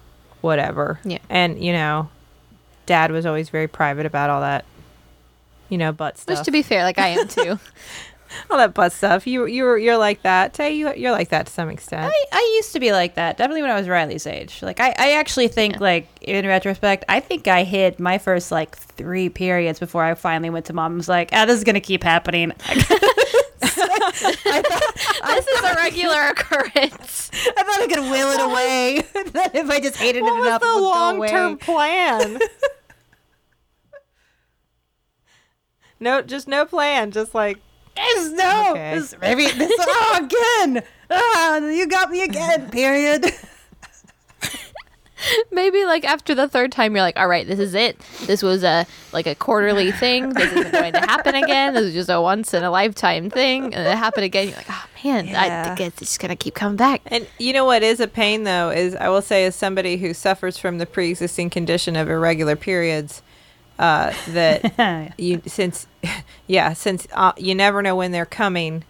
[0.41, 1.17] whatever Yeah.
[1.29, 2.09] and you know
[2.85, 4.65] dad was always very private about all that
[5.69, 7.59] you know butt stuff Which, to be fair, like I am too.
[8.49, 11.51] All that butt stuff you you're you're like that tay you you're like that to
[11.51, 13.37] some extent I, I used to be like that.
[13.37, 14.61] Definitely when I was Rileigh's age.
[14.61, 15.79] Like I, I actually think Yeah.
[15.81, 20.49] like in retrospect, I think I hid my first like three periods before I finally
[20.49, 22.51] went to mom and was like, ah, this is gonna keep happening.
[23.63, 27.31] I thought, this is a regular occurrence.
[27.33, 29.01] I thought I could will it away.
[29.33, 31.55] that if I just hated what it was enough, it the long term away.
[31.57, 32.39] plan
[35.99, 37.11] No, just no plan.
[37.11, 37.59] Just like
[37.97, 38.71] Yes, no.
[38.71, 38.95] Okay.
[38.99, 39.71] This, maybe this.
[39.79, 40.83] Oh, again.
[41.09, 42.69] Ah, you got me again.
[42.69, 43.25] Period.
[45.51, 47.99] Maybe like after the third time, you're like, all right, this is it.
[48.25, 50.29] This was a like a quarterly thing.
[50.29, 51.75] This isn't going to happen again.
[51.75, 54.47] This is just a once in a lifetime thing, and it happened again.
[54.47, 55.61] You're like, oh man, Yeah.
[55.61, 57.01] I think it's just gonna keep coming back.
[57.05, 60.15] And you know what is a pain though is I will say as somebody who
[60.15, 63.21] suffers from the pre-existing condition of irregular periods,
[63.81, 65.87] uh, that you since
[66.47, 68.83] yeah since uh, you never know when they're coming.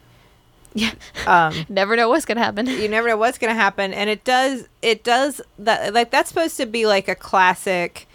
[0.73, 0.93] Yeah,
[1.27, 2.65] Um, never know what's gonna happen.
[2.67, 6.29] you never know what's going to happen, and it does it does that like that's
[6.29, 8.07] supposed to be like a classic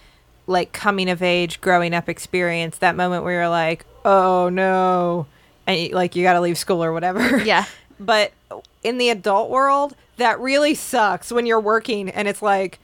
[0.46, 2.78] like coming of age, growing up experience.
[2.78, 5.26] That moment where you're like, oh no,
[5.66, 7.38] and like you got to leave school or whatever.
[7.44, 7.66] Yeah.
[8.00, 8.32] but
[8.82, 12.78] in the adult world, that really sucks when you're working and it's like,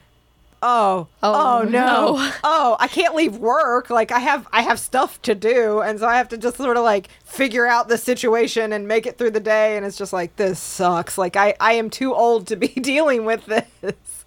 [0.62, 1.70] oh, Oh, oh, no.
[2.16, 2.32] no.
[2.44, 3.90] oh, I can't leave work.
[3.90, 6.76] Like I have, I have stuff to do, and so I have to just sort
[6.76, 9.76] of like figure out the situation and make it through the day.
[9.76, 11.18] And it's just like this sucks.
[11.18, 14.24] Like I, I am too old to be dealing with this.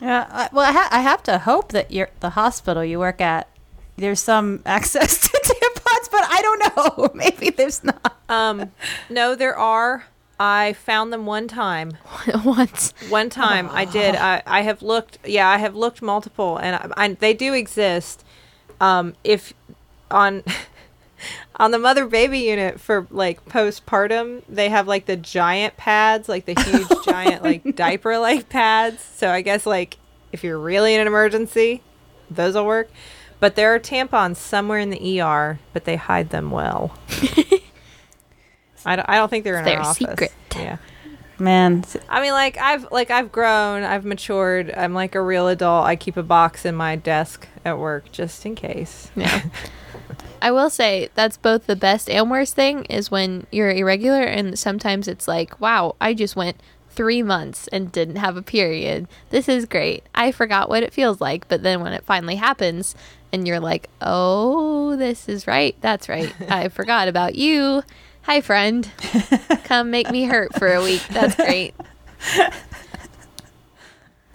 [0.00, 3.20] Yeah, I, well, I, ha- I have to hope that you're the hospital you work
[3.20, 3.48] at.
[3.96, 7.10] There's some access to tampons, but I don't know.
[7.14, 8.16] Maybe there's not.
[8.28, 8.72] Um,
[9.08, 10.06] no, there are.
[10.38, 11.96] I found them one time.
[12.44, 12.94] Once.
[13.08, 14.16] One time I did.
[14.16, 15.18] I, I have looked.
[15.24, 18.24] Yeah, I have looked multiple, and I, I, they do exist.
[18.80, 19.52] Um, if
[20.10, 20.42] on
[21.56, 26.46] on the mother baby unit for like postpartum, they have like the giant pads, like
[26.46, 29.02] the huge giant like diaper like pads.
[29.02, 29.98] So I guess like
[30.32, 31.82] if you're really in an emergency,
[32.30, 32.90] those will work.
[33.38, 36.96] But there are tampons somewhere in the ER, but they hide them well.
[38.84, 39.96] I don't, I don't think they're in It's our their office.
[40.08, 40.32] secret.
[40.56, 40.76] Yeah.
[41.38, 44.72] Man, I mean, like I've like I've grown, I've matured.
[44.76, 45.86] I'm like a real adult.
[45.86, 49.10] I keep a box in my desk at work just in case.
[49.16, 49.42] Yeah.
[50.42, 54.58] I will say that's both the best and worst thing is when you're irregular and
[54.58, 56.58] sometimes it's like, wow, I just went
[56.90, 59.08] three months and didn't have a period.
[59.30, 60.04] This is great.
[60.14, 61.48] I forgot what it feels like.
[61.48, 62.94] But then when it finally happens
[63.32, 65.74] and you're like, oh, this is right.
[65.80, 66.32] That's right.
[66.50, 67.82] I forgot about you.
[68.22, 68.88] Hi, friend.
[69.64, 71.02] Come make me hurt for a week.
[71.10, 71.74] That's great.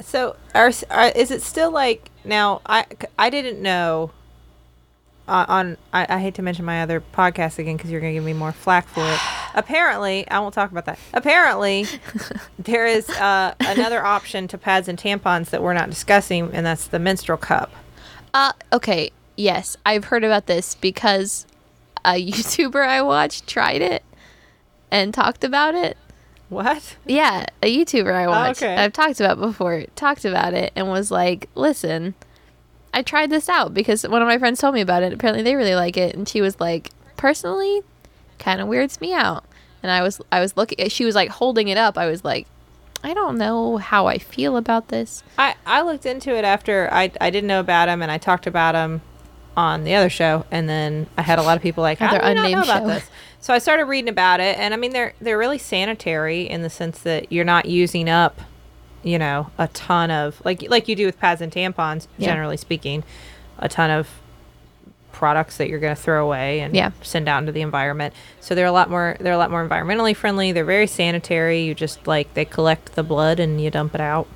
[0.07, 2.61] So, are, are is it still like now?
[2.65, 2.85] I
[3.19, 4.11] I didn't know.
[5.27, 8.23] Uh, on I, I hate to mention my other podcast again because you're gonna give
[8.23, 9.19] me more flack for it.
[9.55, 10.99] Apparently, I won't talk about that.
[11.13, 11.85] Apparently,
[12.59, 16.87] there is uh, another option to pads and tampons that we're not discussing, and that's
[16.87, 17.73] the menstrual cup.
[18.33, 19.11] Uh, okay.
[19.35, 21.45] Yes, I've heard about this because
[22.15, 24.03] a YouTuber I watched tried it
[24.89, 25.97] and talked about it.
[26.49, 26.95] What?
[27.05, 28.63] Yeah, a YouTuber I oh, watched.
[28.63, 28.75] okay.
[28.75, 29.83] I've talked about before.
[29.95, 32.15] Talked about it and was like, "Listen,
[32.93, 35.11] I tried this out because one of my friends told me about it.
[35.11, 37.81] Apparently, they really like it." And she was like, "Personally,
[38.39, 39.43] kind of weirds me out."
[39.83, 40.87] And I was, I was looking.
[40.87, 41.97] She was like holding it up.
[41.97, 42.47] I was like,
[43.03, 47.11] "I don't know how I feel about this." I, I looked into it after I,
[47.19, 49.01] I didn't know about him and I talked about him
[49.57, 52.27] on the other show and then I had a lot of people like how do
[52.27, 52.87] you not know about show.
[52.87, 56.61] this so I started reading about it and I mean they're they're really sanitary in
[56.61, 58.39] the sense that you're not using up
[59.03, 62.27] you know a ton of like like you do with pads and tampons Yeah.
[62.27, 63.03] generally speaking
[63.57, 64.07] a ton of
[65.11, 66.91] products that you're going to throw away and Yeah.
[67.01, 70.15] send out into the environment so they're a lot more they're a lot more environmentally
[70.15, 74.01] friendly they're very sanitary you just like they collect the blood and you dump it
[74.01, 74.27] out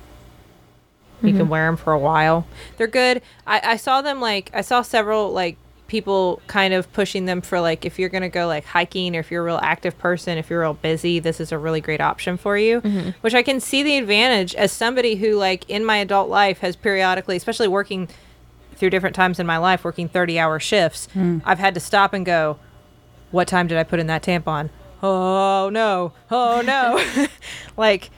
[1.22, 1.48] you can mm-hmm.
[1.48, 2.46] wear them for a while.
[2.76, 3.22] They're good.
[3.46, 5.56] I, I saw them like I saw several like
[5.86, 9.30] people kind of pushing them for like if you're gonna go like hiking or if
[9.30, 12.36] you're a real active person, if you're real busy, this is a really great option
[12.36, 12.80] for you.
[12.80, 13.10] Mm-hmm.
[13.20, 16.76] Which I can see the advantage as somebody who like in my adult life has
[16.76, 18.08] periodically, especially working
[18.74, 21.40] through different times in my life, working 30 hour shifts, mm.
[21.44, 22.58] I've had to stop and go,
[23.30, 24.70] what time did I put in that tampon?
[25.02, 27.26] Oh no, oh no.
[27.76, 28.10] like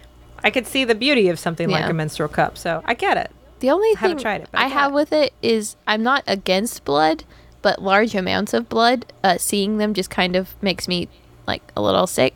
[0.44, 2.58] I could see the beauty of something like a menstrual cup.
[2.58, 3.32] So I get it.
[3.60, 4.94] The only I thing tried it, I I have it.
[4.94, 7.24] with it is I'm not against blood,
[7.62, 11.08] but large amounts of blood, uh, seeing them just kind of makes me
[11.46, 12.34] like a little sick.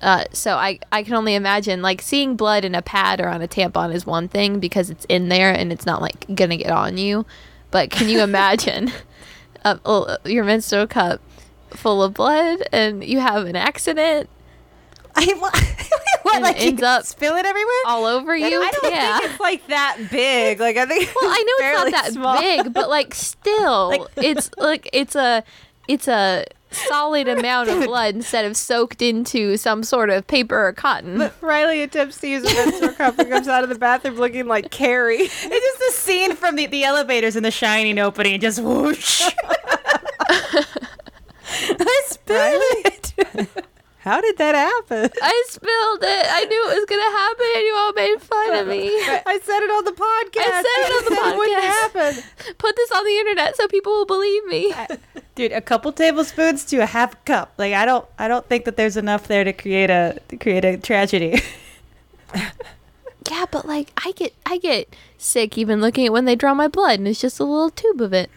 [0.00, 3.42] Uh, so I, I can only imagine like seeing blood in a pad or on
[3.42, 6.70] a tampon is one thing because it's in there and it's not like gonna get
[6.70, 7.26] on you.
[7.72, 8.92] But can you imagine
[9.64, 11.20] uh, your menstrual cup
[11.70, 14.30] full of blood and you have an accident
[15.16, 15.54] I what,
[16.22, 17.74] what And like you ends up spill it everywhere.
[17.86, 18.46] all over you?
[18.46, 19.18] I don't yeah.
[19.18, 20.60] think it's like that big.
[20.60, 21.08] Like I think.
[21.20, 22.38] Well, I know it's not that small.
[22.40, 25.42] big, but like still, Like- it's like it's a
[25.88, 30.72] it's a solid amount of blood instead of soaked into some sort of paper or
[30.72, 31.18] cotton.
[31.18, 34.46] But Rileigh attempts to use a menstrual cup and comes out of the bathroom looking
[34.46, 35.16] like Carrie.
[35.22, 39.22] It's just the scene from the, the elevators in the Shining opening, and just whoosh.
[44.00, 45.10] How did that happen?
[45.22, 46.26] I spilled it.
[46.30, 48.88] I knew it was gonna happen, and you all made fun of me.
[49.26, 50.52] I said it on the podcast.
[50.52, 51.30] I said it on the podcast.
[51.30, 52.54] said wouldn't happen.
[52.58, 54.74] Put this on the internet so people will believe me.
[55.34, 57.52] Dude, a couple tablespoons to a half cup.
[57.58, 60.64] Like I don't I don't think that there's enough there to create a to create
[60.64, 61.42] a tragedy.
[63.30, 66.68] Yeah, but like I get I get sick even looking at when they draw my
[66.68, 68.30] blood, and it's just a little tube of it.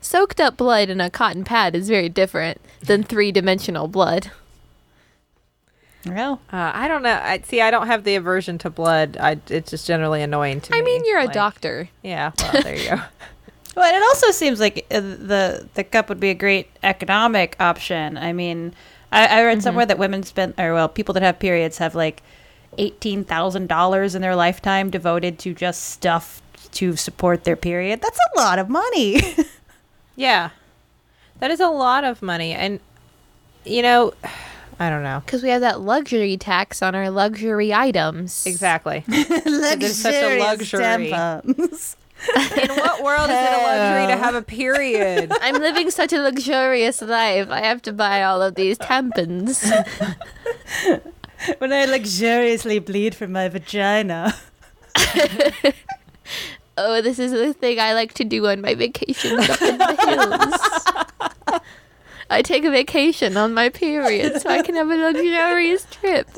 [0.00, 4.30] Soaked up blood in a cotton pad is very different than three dimensional blood.
[6.06, 7.12] Well, Uh, I don't know.
[7.22, 7.60] I see.
[7.60, 9.16] I don't have the aversion to blood.
[9.20, 10.78] I, it's just generally annoying to me.
[10.78, 11.88] I mean, you're a doctor.
[12.02, 12.32] Yeah.
[12.40, 13.00] Well, there you go.
[13.76, 18.16] Well, it also seems like uh, the the cup would be a great economic option.
[18.16, 18.72] I mean,
[19.12, 22.22] I, I read somewhere that women spend, or well, people that have periods have like
[22.78, 26.40] eighteen thousand dollars in their lifetime devoted to just stuff
[26.72, 28.00] to support their period.
[28.00, 29.20] That's a lot of money.
[30.16, 30.50] yeah,
[31.40, 32.80] that is a lot of money, and
[33.66, 34.14] you know,
[34.78, 38.44] I don't know Because we have that luxury tax on our luxury items.
[38.46, 39.04] exactly.
[39.08, 40.80] Luxurious such a luxury.
[40.82, 41.96] tampons.
[42.62, 45.32] In what world is it a luxury to have a period?
[45.42, 47.50] I'm living such a luxurious life.
[47.50, 49.62] I have to buy all of these tampons.
[51.58, 54.34] when I luxuriously bleed from my vagina.
[56.78, 61.46] Oh, this is the thing I like to do on my vacations up in the
[61.48, 61.60] hills.
[62.28, 66.28] I take a vacation on my period so I can have a luxurious trip.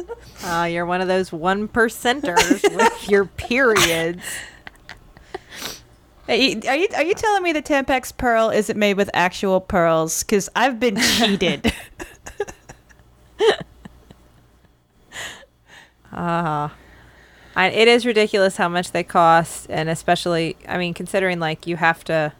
[0.45, 4.23] Uh, you're one of those one percenters with your periods.
[6.27, 10.23] Hey, Are you are you telling me the Tampax pearl isn't made with actual pearls?
[10.23, 11.73] Because I've been cheated.
[16.11, 16.75] Ah.
[17.55, 21.77] I, it is ridiculous how much they cost, and especially, I mean, considering like you
[21.77, 22.33] have to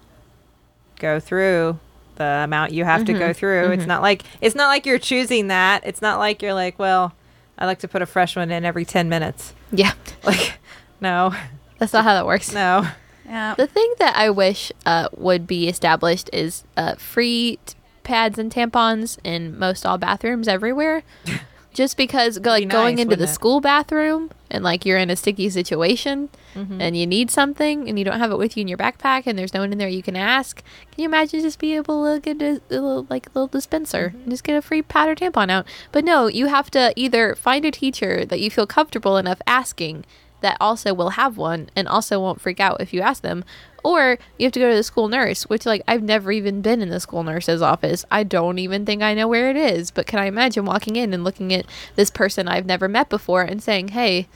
[0.99, 1.79] go through
[2.19, 3.71] the amount you have to go through.
[3.73, 5.83] It's not like it's not like you're choosing that.
[5.87, 7.15] It's not like you're like, well,
[7.59, 9.55] I like to put a fresh one in every ten minutes.
[9.73, 9.93] Yeah,
[10.25, 10.59] Like,
[11.01, 11.35] no,
[11.79, 12.53] that's not how that works.
[12.53, 12.87] no.
[13.27, 13.55] yeah.
[13.55, 18.53] The thing that I wish uh, would be established is uh, free t- pads and
[18.53, 21.03] tampons in most all bathrooms everywhere.
[21.75, 23.29] Just because, go, like Be going into the it?
[23.29, 26.81] school bathroom and like you're in a sticky situation Mm-hmm.
[26.81, 29.39] and you need something and you don't have it with you in your backpack and
[29.39, 30.57] there's no one in there you can ask.
[30.91, 34.09] Can you imagine just be able to get a, a little like a little dispenser
[34.09, 34.23] Mm-hmm.
[34.23, 35.67] and just get a free pad or tampon out?
[35.93, 40.05] But no, you have to either find a teacher that you feel comfortable enough asking
[40.41, 43.45] that also will have one and also won't freak out if you ask them
[43.85, 46.81] or you have to go to the school nurse which like i've never even been
[46.83, 50.07] in the school nurse's office i don't even think i know where it is but
[50.07, 51.65] can i imagine walking in and looking at
[51.97, 54.27] this person i've never met before and saying hey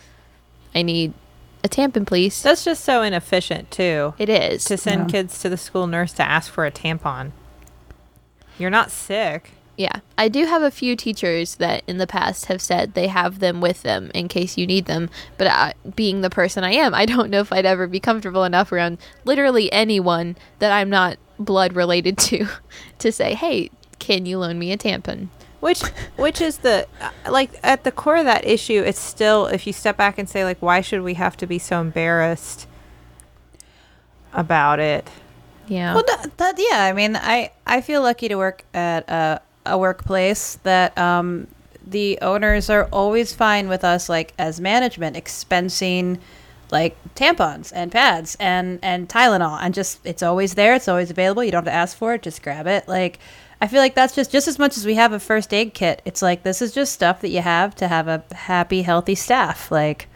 [0.75, 1.13] i need
[1.65, 4.15] a tampon please That's just so inefficient too.
[4.19, 5.07] it is To send Yeah.
[5.21, 7.31] kids to the school nurse to ask for a tampon.
[8.59, 9.53] You're not sick.
[9.83, 13.41] Yeah i do have a few teachers that in the past have said they have
[13.41, 16.95] them with them in case you need them but I, being the person i am
[16.95, 21.19] i don't know if i'd ever be comfortable enough around literally anyone that i'm not
[21.39, 22.47] blood related to
[22.99, 25.83] to say hey can you loan me a tampon Which
[26.17, 29.73] which is the uh, like at the core of that issue it's still if you
[29.73, 32.69] step back and say like why should we have to be so embarrassed
[34.33, 35.09] about it?
[35.69, 36.85] yeah Well, that, that yeah.
[36.85, 41.47] I mean, I I feel lucky to work at a, a workplace that um,
[41.87, 46.19] the owners are always fine with us, like as management, expensing
[46.71, 50.75] like tampons and pads and and Tylenol, and just it's always there.
[50.75, 51.45] It's always available.
[51.45, 52.23] You don't have to ask for it.
[52.23, 52.89] Just grab it.
[52.89, 53.19] Like.
[53.61, 56.03] I feel like that's just just as much as we have a first aid kit.
[56.05, 59.71] It's like this is just stuff that you have to have a happy, healthy staff.
[59.71, 60.09] Like,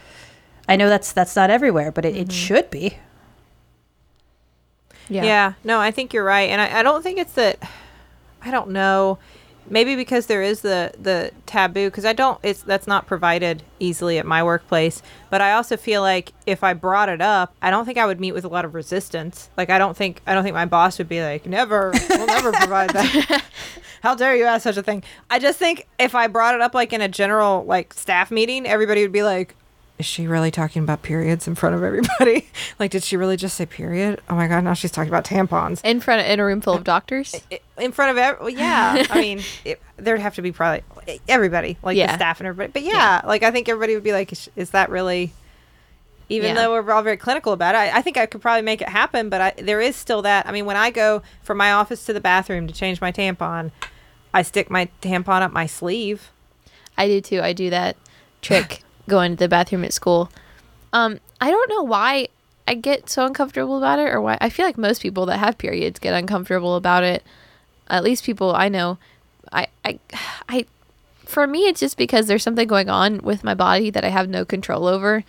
[0.69, 2.99] I know that's that's not everywhere, but it, it should be.
[5.09, 5.25] Yeah.
[5.63, 7.59] no, I think you're right, and I, I don't think it's that.
[8.43, 9.19] I don't know.
[9.69, 12.39] Maybe because there is the the taboo because I don't.
[12.43, 15.03] It's that's not provided easily at my workplace.
[15.31, 18.21] But I also feel like if I brought it up, I don't think I would
[18.21, 19.51] meet with a lot of resistance.
[19.57, 22.53] Like I don't think I don't think my boss would be like, "Never, we'll never
[22.53, 23.45] provide that."
[24.03, 25.03] How dare you ask such a thing?
[25.31, 28.67] I just think if I brought it up like in a general like staff meeting,
[28.67, 29.57] everybody would be like,
[29.99, 32.49] is she really talking about periods in front of everybody?
[32.79, 34.21] like, did she really just say period?
[34.29, 36.75] Oh my god, now she's talking about tampons in front of in a room full
[36.75, 37.35] of uh, doctors
[37.79, 38.55] in front of every.
[38.55, 40.83] Yeah, I mean, it, there'd have to be probably
[41.29, 42.09] everybody, like Yeah.
[42.09, 42.73] the staff and everybody.
[42.73, 45.33] But yeah, like I think everybody would be like, is, is that really?
[46.29, 46.63] Even Yeah.
[46.63, 48.89] though we're all very clinical about it, I, I think I could probably make it
[48.89, 49.29] happen.
[49.29, 50.47] But I, there is still that.
[50.47, 53.71] I mean, when I go from my office to the bathroom to change my tampon,
[54.35, 56.31] I stick my tampon up my sleeve.
[56.99, 57.41] I do too.
[57.41, 57.97] I do that
[58.43, 60.31] trick going to the bathroom at school.
[60.93, 62.29] Um, I don't know why
[62.69, 65.59] I get so uncomfortable about it, or why I feel like most people that have
[65.59, 67.23] periods get uncomfortable about it.
[67.89, 68.99] At least people I know.
[69.53, 69.99] I I
[70.49, 70.67] I
[71.25, 74.29] for me, it's just because there's something going on with my body that I have
[74.29, 75.25] no control over.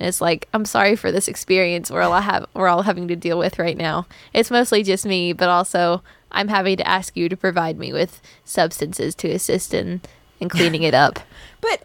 [0.00, 3.16] And it's like, I'm sorry for this experience we're all have we're all having to
[3.16, 4.06] deal with right now.
[4.32, 6.02] It's mostly just me, but also
[6.32, 10.00] I'm having to ask you to provide me with substances to assist in
[10.40, 11.20] in cleaning it up.
[11.60, 11.84] But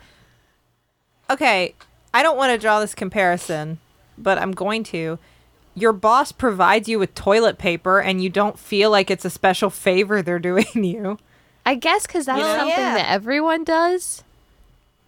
[1.29, 1.75] okay,
[2.13, 3.79] I don't want to draw this comparison,
[4.17, 5.19] but I'm going to.
[5.75, 9.69] Your boss provides you with toilet paper and you don't feel like it's a special
[9.69, 11.17] favor they're doing you.
[11.65, 12.57] I guess because that's You know?
[12.57, 12.95] something Yeah.
[12.95, 14.23] that everyone does.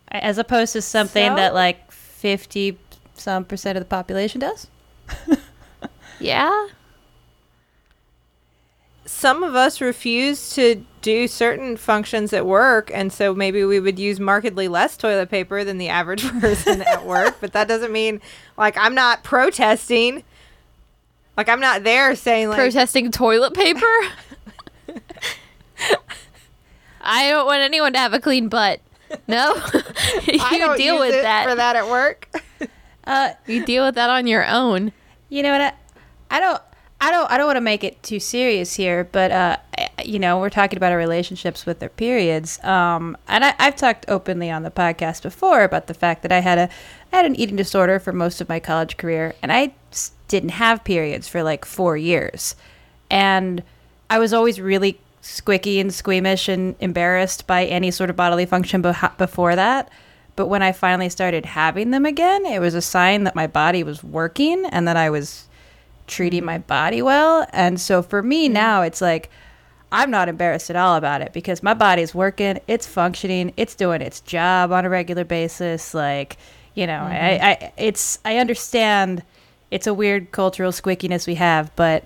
[0.09, 1.35] As opposed to something So?
[1.37, 2.77] that like fifty
[3.15, 4.67] some percent of the population does.
[6.19, 6.67] Yeah.
[9.05, 13.97] Some of us refuse to do certain functions at work, and so maybe we would
[13.99, 18.21] use markedly less toilet paper than the average person at work, but that doesn't mean
[18.57, 20.23] like I'm not protesting.
[21.37, 23.85] Like I'm not there saying like Protesting toilet paper.
[27.01, 28.81] I don't want anyone to have a clean butt.
[29.27, 29.53] No,
[30.27, 31.47] you I don't deal use with it that.
[31.47, 32.29] for that at work.
[33.05, 34.91] Uh, You deal with that on your own.
[35.29, 35.61] You know what?
[35.61, 35.73] I,
[36.29, 36.61] I don't.
[37.01, 37.31] I don't.
[37.31, 39.57] I don't want to make it too serious here, but uh,
[40.03, 42.61] you know, we're talking about our relationships with their periods.
[42.63, 46.39] Um, and I, I've talked openly on the podcast before about the fact that I
[46.39, 46.69] had a,
[47.13, 49.73] I had an eating disorder for most of my college career, and I
[50.27, 52.55] didn't have periods for like four years,
[53.09, 53.63] and
[54.09, 58.81] I was always really squicky and squeamish and embarrassed by any sort of bodily function
[58.81, 59.89] before that.
[60.35, 63.83] But when I finally started having them again, it was a sign that my body
[63.83, 65.48] was working and that I was
[66.09, 67.47] treating my body well.
[67.53, 69.29] And so for me now, it's like
[69.91, 74.01] I'm not embarrassed at all about it because my body's working, it's functioning, it's doing
[74.01, 75.93] its job on a regular basis.
[75.93, 76.37] Like,
[76.75, 79.23] you know, I, I it's I understand
[79.71, 82.05] it's a weird cultural squickiness we have, but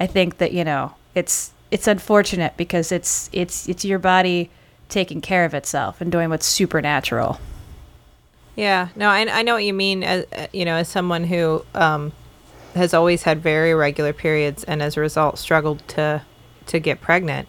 [0.00, 4.50] I think that you know it's it's unfortunate because it's it's it's your body
[4.88, 7.40] taking care of itself and doing what's supernatural.
[8.56, 10.04] Yeah, no, I, I know what you mean.
[10.04, 12.12] As uh, you know, as someone who um,
[12.74, 16.22] has always had very regular periods and as a result struggled to
[16.66, 17.48] to get pregnant.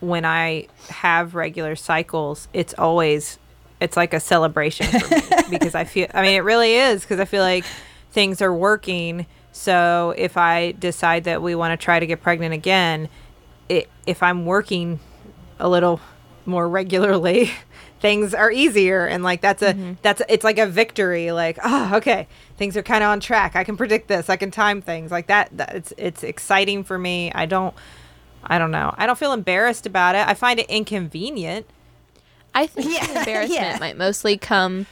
[0.00, 3.38] When I have regular cycles, it's always
[3.80, 6.08] it's like a celebration for me because I feel.
[6.14, 7.64] I mean, it really is because I feel like
[8.10, 9.26] things are working.
[9.52, 13.08] So if I decide that we want to try to get pregnant again,
[13.68, 15.00] it, if I'm working
[15.58, 16.00] a little
[16.46, 17.50] more regularly
[18.00, 19.92] things are easier and like that's a mm-hmm.
[20.02, 22.26] that's it's like a victory like oh okay
[22.58, 23.56] things are kind of on track.
[23.56, 24.28] I can predict this.
[24.28, 25.10] I can time things.
[25.10, 27.32] Like that, that it's it's exciting for me.
[27.32, 27.74] I don't
[28.44, 28.94] i don't know.
[28.96, 30.26] I don't feel embarrassed about it.
[30.26, 31.66] I find it inconvenient.
[32.54, 33.78] I think Yeah, embarrassment yeah.
[33.78, 34.86] might mostly come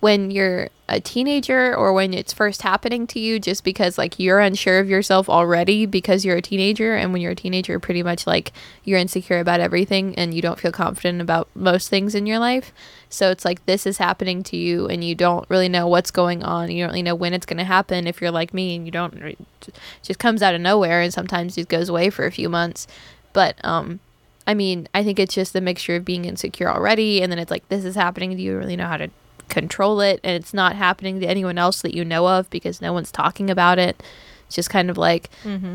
[0.00, 4.40] when you're a teenager or when it's first happening to you just because like you're
[4.40, 6.94] unsure of yourself already because you're a teenager.
[6.94, 8.52] And when you're a teenager pretty much like
[8.84, 12.72] you're insecure about everything and you don't feel confident about most things in your life.
[13.10, 16.42] So it's like this is happening to you and you don't really know what's going
[16.42, 16.70] on.
[16.70, 18.92] You don't really know when it's going to happen if you're like me and you
[18.92, 19.36] don't
[20.02, 22.86] just comes out of nowhere and sometimes it goes away for a few months.
[23.32, 24.00] But um
[24.46, 27.50] I mean, I think it's just the mixture of being insecure already, and then it's
[27.50, 28.36] like this is happening.
[28.36, 29.10] Do you really know how to
[29.48, 30.18] control it?
[30.24, 33.50] And it's not happening to anyone else that you know of because no one's talking
[33.50, 34.02] about it.
[34.50, 35.30] It's just kind of like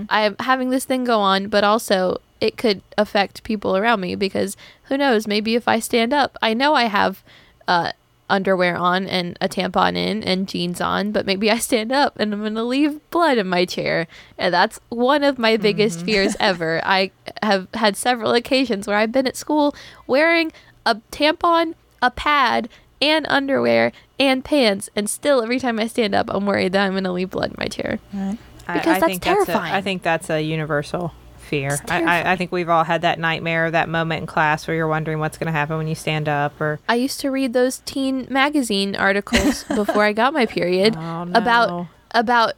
[0.10, 4.58] I'm having this thing go on, but also it could affect people around me because
[4.90, 5.28] who knows?
[5.28, 7.24] Maybe if I stand up, I know I have
[7.70, 7.94] uh,
[8.30, 12.34] underwear on and a tampon in and jeans on, but maybe I stand up and
[12.34, 14.08] I'm going to leave blood in my chair.
[14.38, 16.82] And that's one of my biggest fears ever.
[16.84, 17.12] I
[17.42, 19.74] have had several occasions where I've been at school
[20.06, 20.52] wearing
[20.86, 22.68] a tampon, a pad,
[23.02, 26.94] and underwear and pants, and still every time I stand up, I'm worried that I'm
[26.94, 28.00] going to leave blood in my chair.
[28.14, 28.38] I-
[28.68, 29.74] Because I, that's think That's terrifying.
[29.74, 31.78] a, I think that's a universal fear.
[31.88, 34.88] I, I, I think we've all had that nightmare, that moment in class where you're
[34.88, 37.80] wondering what's going to happen when you stand up, or I used to read those
[37.86, 41.38] teen magazine articles before I got my period Oh, no.
[41.40, 42.54] about about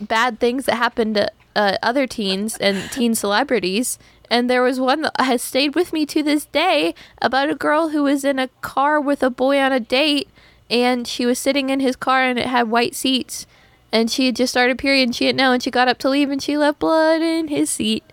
[0.00, 3.98] bad things that happened to uh, other teens and teen celebrities.
[4.30, 7.90] And there was one that has stayed with me to this day about a girl
[7.90, 10.28] who was in a car with a boy on a date,
[10.70, 13.46] and she was sitting in his car and it had white seats,
[13.94, 16.10] and she had just started period and she didn't know, and she got up to
[16.10, 18.04] leave and she left blood in his seat.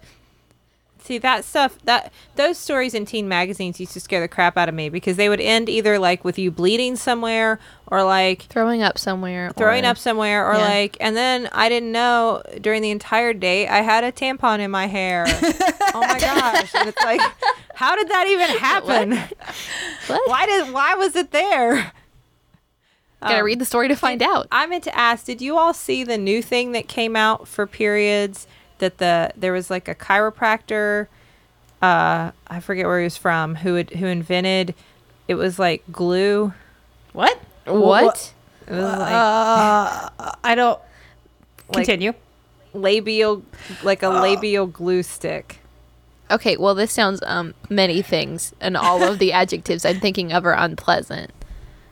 [1.03, 4.69] See that stuff that those stories in teen magazines used to scare the crap out
[4.69, 8.83] of me because they would end either like with you bleeding somewhere or like Throwing
[8.83, 9.51] up somewhere.
[9.57, 10.61] throwing or- up somewhere or Yeah.
[10.61, 14.69] like and then I didn't know during the entire day I had a tampon in
[14.69, 15.25] my hair.
[15.95, 16.69] oh my gosh.
[16.75, 17.19] And it's like
[17.73, 19.17] how did that even happen?
[20.07, 20.29] What?
[20.29, 21.91] why did why was it there?
[23.21, 24.47] Gotta Um, read the story to find out.
[24.51, 27.67] I meant to ask, did you all see the new thing that came out for
[27.67, 28.47] periods
[28.79, 31.07] that the there was like a chiropractor
[31.83, 34.73] uh I forget where he was from who had, who invented
[35.27, 36.53] it was like glue.
[37.13, 37.39] What?
[37.65, 38.33] What?
[38.67, 40.09] It was like Uh,
[40.43, 40.79] I don't.
[41.73, 42.13] Like- Continue.
[42.73, 43.43] labial,
[43.83, 45.59] like a labial glue stick.
[46.29, 50.45] Okay, well, this sounds um many things, and all of the adjectives I'm thinking of
[50.45, 51.31] are unpleasant.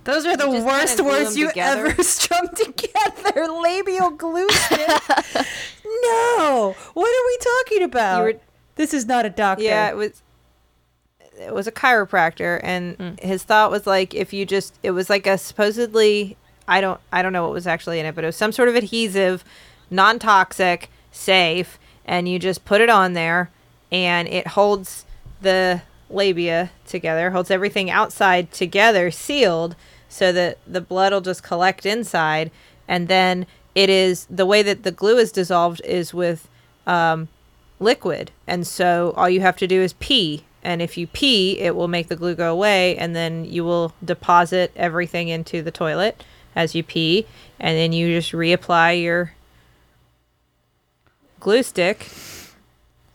[0.04, 1.86] Those are the just kinda worst words you together?
[1.88, 3.48] ever strung together.
[3.48, 4.88] Labial glue stick.
[5.86, 6.76] no.
[6.94, 8.24] What are we talking about?
[8.24, 8.40] Were-
[8.76, 9.64] this is not a doctor.
[9.64, 10.22] Yeah, it was.
[11.38, 13.10] It was a chiropractor, and hmm.
[13.26, 16.36] his thought was like, if you just, it was like a supposedly,
[16.68, 18.68] I don't, I don't know what was actually in it, but it was some sort
[18.68, 19.46] of adhesive,
[19.90, 23.52] non-toxic, safe, and you just put it on there,
[23.90, 25.06] and it holds
[25.42, 29.76] the labia together, holds everything outside together, sealed,
[30.08, 32.52] so that the blood will just collect inside,
[32.88, 33.46] and then
[33.76, 36.48] it is the way that the glue is dissolved is with
[36.88, 37.28] um,
[37.80, 38.32] liquid.
[38.48, 40.44] And so all you have to do is pee.
[40.64, 42.98] And if you pee, it will make the glue go away.
[42.98, 46.24] And then you will deposit everything into the toilet
[46.56, 47.26] as you pee.
[47.60, 49.34] And then you just reapply your
[51.40, 52.08] glue stick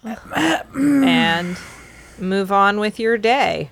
[0.04, 1.58] and
[2.18, 3.70] move on with your day.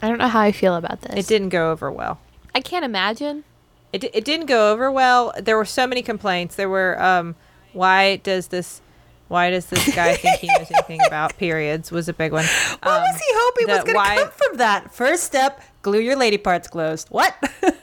[0.00, 1.24] I don't know how I feel about this.
[1.24, 2.18] It didn't go over well.
[2.54, 3.44] I can't imagine.
[3.92, 5.32] It, di- it didn't go over well.
[5.40, 6.56] There were so many complaints.
[6.56, 7.36] There were, um,
[7.72, 8.80] why does this,
[9.28, 11.92] why does this guy think he knows anything about periods?
[11.92, 12.44] Was a big one.
[12.44, 14.92] What Um, was he hoping was going to come from that?
[14.92, 17.08] First step: glue your lady parts closed.
[17.10, 17.34] What?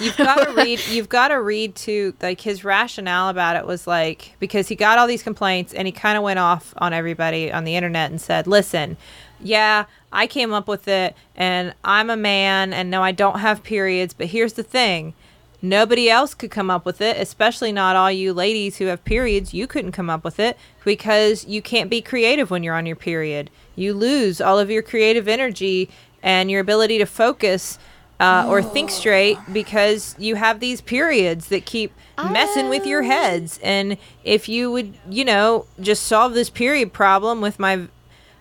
[0.00, 0.80] You've got to read.
[0.88, 4.98] You've got to read to like his rationale about it was like because he got
[4.98, 8.20] all these complaints and he kind of went off on everybody on the internet and
[8.20, 8.96] said, "Listen,
[9.40, 13.62] yeah, I came up with it, and I'm a man, and no, I don't have
[13.62, 14.14] periods.
[14.14, 15.14] But here's the thing."
[15.62, 19.54] Nobody else could come up with it, especially not all you ladies who have periods.
[19.54, 22.96] You couldn't come up with it because you can't be creative when you're on your
[22.96, 23.48] period.
[23.74, 25.88] You lose all of your creative energy
[26.22, 27.78] and your ability to focus
[28.20, 31.92] uh, or think straight because you have these periods that keep
[32.30, 33.58] messing with your heads.
[33.62, 37.86] And if you would, you know, just solve this period problem with my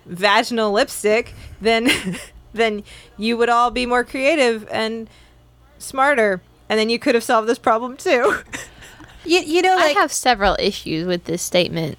[0.06, 1.90] vaginal lipstick, then
[2.54, 2.84] then
[3.18, 5.10] you would all be more creative and
[5.80, 6.42] smarter.
[6.70, 8.38] And then you could have solved this problem too.
[9.26, 11.98] you, you know, like I have several issues with this statement.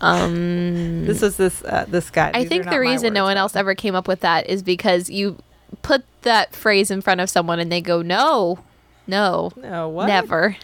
[0.00, 2.30] Um, this was this uh, this guy.
[2.34, 4.46] I These think the not my reason no one else ever came up with that
[4.48, 5.38] is because you
[5.82, 8.60] put that phrase in front of someone and they go, "No,
[9.06, 10.06] no, No, what?
[10.06, 10.56] never."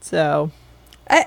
[0.00, 0.50] So
[1.10, 1.26] I,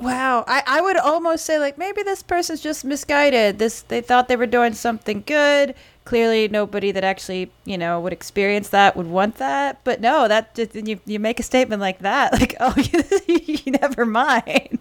[0.00, 3.58] wow, I, I would almost say like maybe this person's just misguided.
[3.58, 5.74] This they thought they were doing something good.
[6.04, 9.80] Clearly, nobody that actually you know would experience that would want that.
[9.84, 12.74] But no, that you you make a statement like that, like oh,
[13.26, 14.78] you, never mind.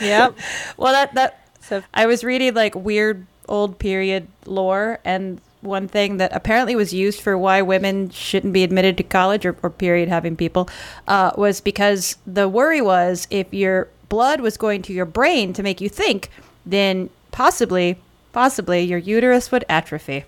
[0.00, 0.36] Yep.
[0.76, 6.16] well, that that So I was reading like weird old period lore, and one thing
[6.18, 10.08] that apparently was used for why women shouldn't be admitted to college or, or period
[10.08, 10.68] having people
[11.08, 15.62] uh, was because the worry was if your blood was going to your brain to
[15.62, 16.30] make you think,
[16.64, 17.98] then possibly,
[18.32, 20.24] possibly your uterus would atrophy.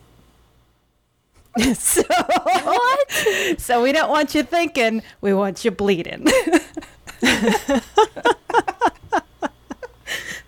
[1.75, 3.11] so, What?
[3.59, 6.25] so we don't want you thinking, we want you bleeding.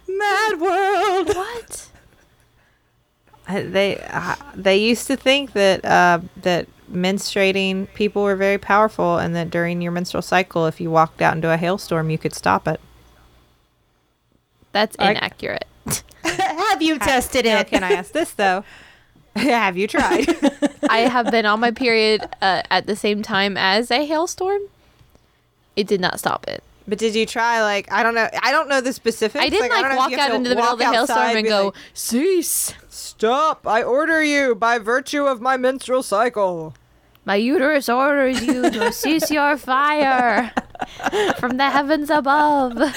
[0.08, 1.28] Mad world.
[1.28, 1.89] what?
[3.50, 9.18] I- they uh, they used to think that uh, that menstruating people were very powerful,
[9.18, 12.34] and that during your menstrual cycle, if you walked out into a hailstorm, you could
[12.34, 12.80] stop it.
[14.72, 15.66] That's I- inaccurate.
[16.24, 17.66] Have you tested Now, it?
[17.68, 18.64] can I ask this though?
[19.36, 20.26] Have you tried?
[20.90, 24.62] I have been on my period uh, at the same time as a hailstorm.
[25.76, 26.62] It did not stop it.
[26.90, 27.62] But did you try?
[27.62, 28.28] Like I don't know.
[28.42, 29.42] I don't know the specifics.
[29.42, 30.78] I didn't don't like know if walk you have out to into the middle of
[30.78, 33.66] the walk hailstorm and go, like, "Cease." "Stop!
[33.66, 36.74] I order you by virtue of my menstrual cycle."
[37.24, 40.52] My uterus orders you to cease your fire
[41.38, 42.72] from the heavens above.
[42.72, 42.88] I'm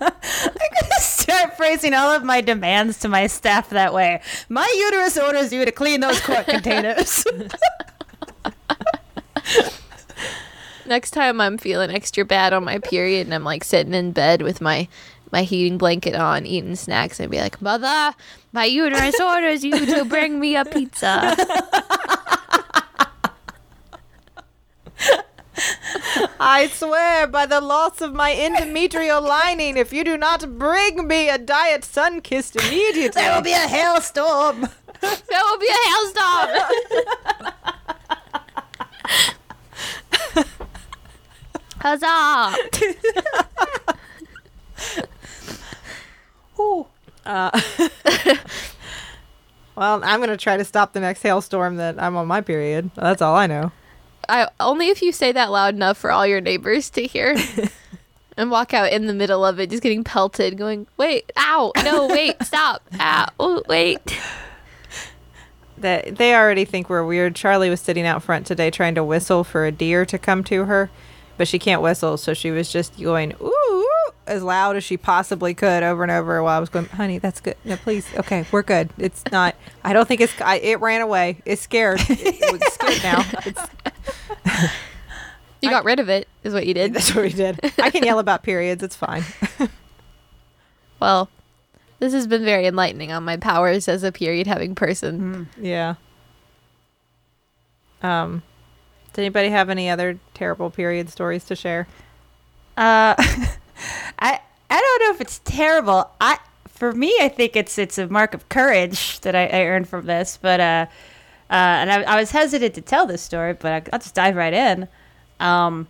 [0.00, 4.20] gonna start phrasing all of my demands to my staff that way.
[4.48, 7.24] My uterus orders you to clean those quart containers.
[10.86, 14.42] Next time I'm feeling extra bad on my period and I'm like sitting in bed
[14.42, 14.88] with my
[15.32, 18.14] my heating blanket on, eating snacks, and be like, "Mother,
[18.52, 21.34] my uterus orders you to bring me a pizza."
[26.38, 31.28] I swear by the loss of my endometrial lining, if you do not bring me
[31.28, 34.68] a diet Sunkist immediately, there will be a hailstorm.
[35.00, 36.50] there will be a hailstorm.
[41.84, 42.56] Huzzah!
[47.26, 47.58] Uh,
[49.76, 52.90] Well, I'm gonna try to stop the next hailstorm that I'm on my period.
[52.94, 53.72] That's all I know.
[54.28, 57.36] I only if you say that loud enough for all your neighbors to hear.
[58.36, 62.06] and walk out in the middle of it, just getting pelted, going, "Wait, ow, no,
[62.06, 64.16] wait, stop, ow, oh, wait."
[65.76, 67.34] That they already think we're weird.
[67.34, 70.66] Charlie was sitting out front today trying to whistle for a deer to come to
[70.66, 70.88] her,
[71.36, 73.88] but she can't whistle, so she was just going ooh, ooh
[74.26, 77.40] as loud as she possibly could over and over while I was going, "Honey, that's
[77.40, 77.56] good.
[77.64, 78.06] No, please.
[78.16, 78.90] Okay, we're good.
[78.98, 79.54] It's not.
[79.82, 80.40] I don't think it's.
[80.40, 81.38] I, it ran away.
[81.44, 82.00] It's scared.
[82.08, 83.24] It, it's scared now.
[83.44, 83.60] It's,
[85.60, 86.92] You got rid of it, is what you did.
[86.92, 87.58] that's what we did.
[87.78, 88.82] I can yell about periods.
[88.82, 89.24] It's fine.
[91.00, 91.28] Well,
[91.98, 95.48] this has been very enlightening on my powers as a period having person.
[95.60, 95.96] Yeah.
[98.02, 98.42] Um,
[99.14, 101.86] does anybody have any other terrible period stories to share?
[102.76, 103.14] Uh,
[104.18, 104.40] I
[104.70, 106.10] I don't know if it's terrible.
[106.20, 109.88] I for me, I think it's it's a mark of courage that I, I earned
[109.88, 110.36] from this.
[110.42, 110.86] But uh,
[111.48, 114.34] uh, and I, I was hesitant to tell this story, but I, I'll just dive
[114.34, 114.88] right in.
[115.38, 115.86] Um,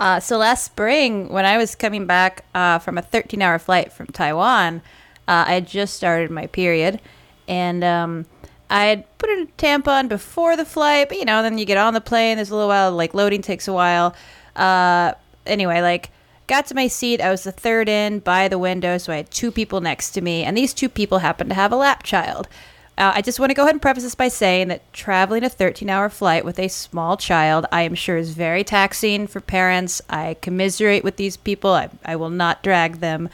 [0.00, 4.06] uh, so last spring, when I was coming back uh, from a 13-hour flight from
[4.06, 4.80] Taiwan,
[5.26, 7.00] uh, I had just started my period,
[7.48, 8.26] and um,
[8.70, 11.08] I had put a tampon before the flight.
[11.08, 12.36] But you know, then you get on the plane.
[12.36, 14.14] There's a little while, like loading takes a while.
[14.56, 15.12] Uh,
[15.46, 16.10] anyway, like
[16.46, 17.20] got to my seat.
[17.20, 20.20] I was the third in by the window, so I had two people next to
[20.20, 22.48] me, and these two people happened to have a lap child.
[22.96, 25.48] Uh, I just want to go ahead and preface this by saying that traveling a
[25.48, 30.02] 13 hour flight with a small child, I am sure, is very taxing for parents.
[30.10, 31.70] I commiserate with these people.
[31.70, 33.28] I, I will not drag them.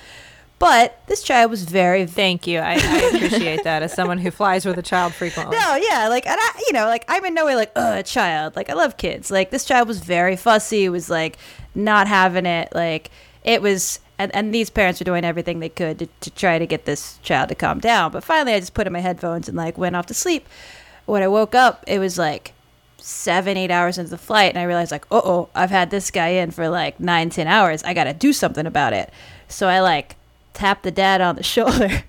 [0.58, 2.60] But this child was very, Thank you.
[2.60, 5.56] I, I appreciate that as someone who flies with a child frequently.
[5.58, 8.56] no, yeah, like, and I, you know, like, I'm in no way like, a child.
[8.56, 9.30] Like, I love kids.
[9.30, 11.36] Like, this child was very fussy, was like,
[11.74, 12.68] not having it.
[12.74, 13.10] Like,
[13.42, 16.66] it was, and, and these parents were doing everything they could to, to try to
[16.66, 18.12] get this child to calm down.
[18.12, 20.48] But finally, I just put in my headphones and, like, went off to sleep.
[21.04, 22.54] When I woke up, it was like
[22.96, 26.10] seven, eight hours into the flight, and I realized, like, uh oh, I've had this
[26.10, 27.82] guy in for like nine, ten hours.
[27.82, 29.12] I got to do something about it.
[29.46, 30.16] So I, like,
[30.54, 32.04] tapped the dad on the shoulder.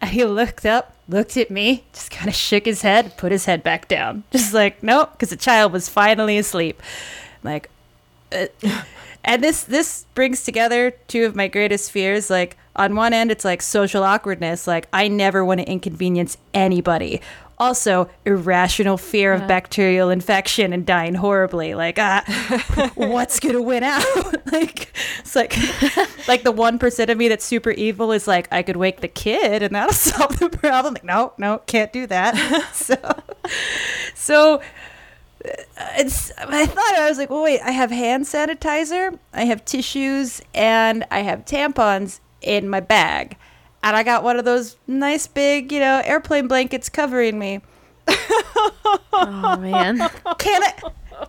[0.00, 3.46] and he looked up, looked at me, just kind of shook his head, put his
[3.46, 4.22] head back down.
[4.30, 6.80] Just like, nope, because the child was finally asleep.
[7.42, 7.70] Like,
[8.32, 8.46] uh,
[9.24, 12.30] and this this brings together two of my greatest fears.
[12.30, 14.66] Like, on one end, it's like social awkwardness.
[14.66, 17.20] Like, I never want to inconvenience anybody.
[17.58, 21.74] Also, irrational fear of bacterial infection and dying horribly.
[21.74, 22.22] Like, ah,
[22.94, 24.04] what's gonna win out?
[24.52, 25.56] like, it's like,
[26.28, 29.08] like the one percent of me that's super evil is like, I could wake the
[29.08, 30.94] kid and that'll solve the problem.
[30.94, 32.36] Like, no, no, can't do that.
[32.74, 32.96] so,
[34.14, 34.60] so
[35.96, 40.42] it's I thought I was like, well, wait, I have hand sanitizer, I have tissues,
[40.54, 43.36] and I have tampons in my bag.
[43.82, 47.60] And I got one of those nice big, you know, airplane blankets covering me.
[49.12, 49.98] Oh man.
[50.38, 50.74] Can I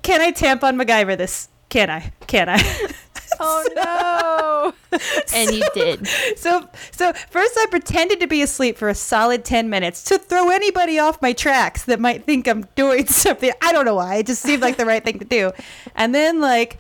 [0.02, 1.50] can I tampon MacGyver this?
[1.70, 2.12] Can I?
[2.28, 2.90] Can I?
[3.40, 5.00] Oh no!
[5.36, 6.08] and you did.
[6.38, 10.50] so so first I pretended to be asleep for a solid 10 minutes to throw
[10.50, 13.52] anybody off my tracks that might think I'm doing something.
[13.62, 14.16] I don't know why.
[14.16, 15.52] It just seemed like the right thing to do.
[15.96, 16.80] And then like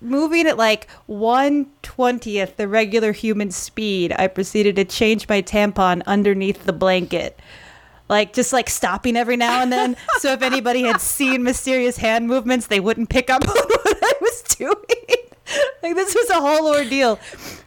[0.00, 6.64] moving at like 120th the regular human speed, I proceeded to change my tampon underneath
[6.64, 7.38] the blanket.
[8.08, 9.96] Like just like stopping every now and then.
[10.18, 14.12] so if anybody had seen mysterious hand movements, they wouldn't pick up on what I
[14.20, 15.32] was doing.
[15.82, 17.18] like this was a whole ordeal.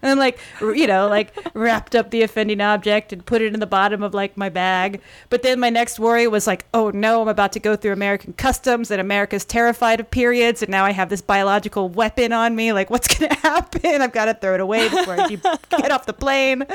[0.02, 3.60] And then like you know like wrapped up the offending object and put it in
[3.60, 5.02] the bottom of like my bag.
[5.30, 8.34] But then my next worry was like oh no i'm about to go through american
[8.34, 10.62] customs and america's terrified of periods.
[10.62, 12.74] And now i have this biological weapon on me.
[12.74, 14.02] Like what's gonna happen?
[14.02, 15.28] I've got to throw it away before i
[15.70, 16.66] get off the plane.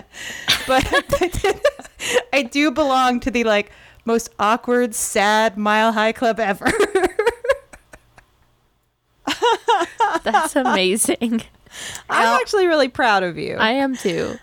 [0.67, 1.05] But
[2.33, 3.71] i do belong to the like
[4.05, 6.67] most awkward sad mile high club ever
[10.23, 11.43] That's amazing.
[12.09, 13.57] I'm actually really proud of you.
[13.57, 14.39] I am too.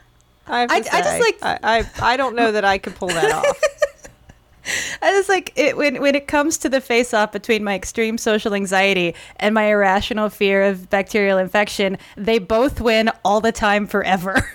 [0.47, 3.31] I, I- I just like- I, I I don't know that I could pull that
[3.31, 3.45] off.
[5.01, 8.17] I just like it when when it comes to the face off between my extreme
[8.17, 13.87] social anxiety and my irrational fear of bacterial infection, they both win all the time
[13.87, 14.49] forever.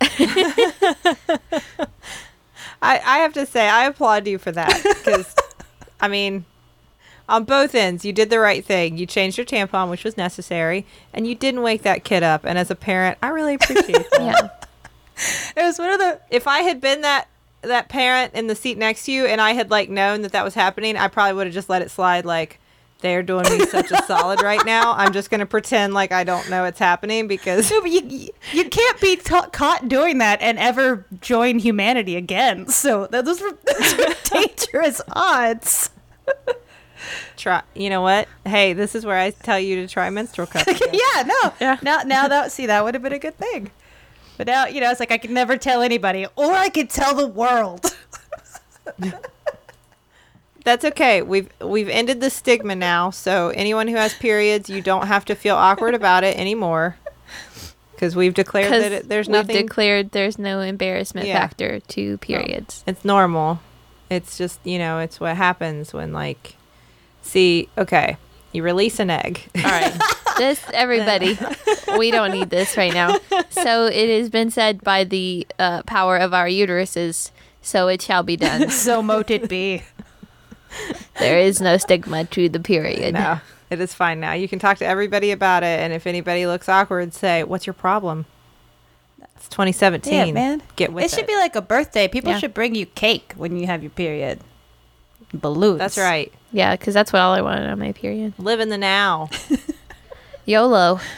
[2.82, 5.34] I, I have to say I applaud you for that because
[6.00, 6.44] I mean
[7.30, 8.98] on both ends you did the right thing.
[8.98, 12.58] You changed your tampon which was necessary and you didn't wake that kid up and
[12.58, 14.68] as a parent I really appreciate that.
[15.56, 15.62] Yeah.
[15.62, 17.28] it was one of the If I had been that
[17.62, 20.44] that parent in the seat next to you and I had like known that that
[20.44, 22.58] was happening, I probably would have just let it slide like
[23.00, 24.92] They're doing me such a solid right now.
[24.94, 28.30] I'm just going to pretend like I don't know it's happening because No, but you,
[28.52, 32.68] you- can't be ta- caught doing that and ever join humanity again.
[32.68, 35.90] So those are, those are dangerous odds.
[37.36, 37.62] try.
[37.74, 38.28] You know what?
[38.46, 40.66] Hey, this is where I tell you to try menstrual cup.
[40.66, 40.88] again.
[40.92, 41.52] yeah, no.
[41.60, 41.76] Yeah.
[41.82, 43.70] Now, now that see that would have been a good thing.
[44.36, 47.14] But now, you know, it's like I could never tell anybody, or I could tell
[47.14, 47.84] the world.
[50.64, 51.22] That's okay.
[51.22, 53.10] We've we've ended the stigma now.
[53.10, 56.96] So anyone who has periods, you don't have to feel awkward about it anymore.
[57.94, 59.56] Because we've declared that it, there's we've nothing.
[59.66, 61.38] declared there's no embarrassment Yeah.
[61.38, 62.82] factor to periods.
[62.86, 63.60] it's normal.
[64.10, 66.56] It's just you know, it's what happens when like,
[67.22, 68.16] see, okay,
[68.52, 69.42] you release an egg.
[69.56, 69.92] All right.
[70.38, 71.38] this, everybody,
[71.98, 73.18] we don't need this right now.
[73.50, 77.30] So it has been said by the uh, power of our uteruses,
[77.62, 78.70] so it shall be done.
[78.70, 79.82] so mote it be.
[81.18, 83.14] There is no stigma to the period.
[83.14, 83.40] no,
[83.70, 84.32] it is fine now.
[84.32, 87.74] You can talk to everybody about it, and if anybody looks awkward, say, "What's your
[87.74, 88.26] problem?"
[89.36, 90.12] It's 2017.
[90.12, 90.62] Yeah, man.
[90.76, 91.16] Get with it it.
[91.16, 92.08] should be like a birthday.
[92.08, 92.38] People Yeah.
[92.38, 94.40] should bring you cake when you have your period.
[95.32, 95.78] Balloons.
[95.78, 96.32] That's right.
[96.52, 98.34] Yeah, because that's what all I wanted on my period.
[98.38, 99.30] Live in the now.
[100.46, 101.00] YOLO.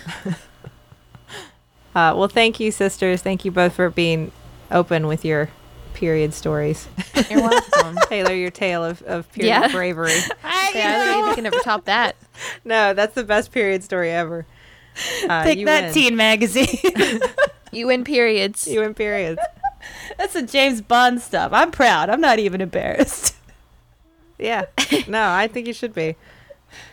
[1.94, 3.20] Uh, well, thank you, sisters.
[3.20, 4.32] Thank you both for being
[4.70, 5.50] open with your
[5.92, 6.88] period stories.
[7.28, 7.96] You're welcome.
[8.08, 9.68] Teylor, your tale of, of period Yeah.
[9.70, 10.10] bravery.
[10.14, 12.16] yeah, I don't think you can ever top that.
[12.64, 14.46] No, that's the best period story ever.
[15.28, 15.92] Uh, Take that, win.
[15.92, 17.20] teen magazine.
[17.72, 18.66] You win periods.
[18.66, 19.40] You win periods.
[20.16, 21.52] That's the James Bond stuff.
[21.52, 22.08] I'm proud.
[22.08, 23.36] I'm not even embarrassed.
[24.38, 24.66] Yeah.
[25.08, 26.16] No, I think you should be.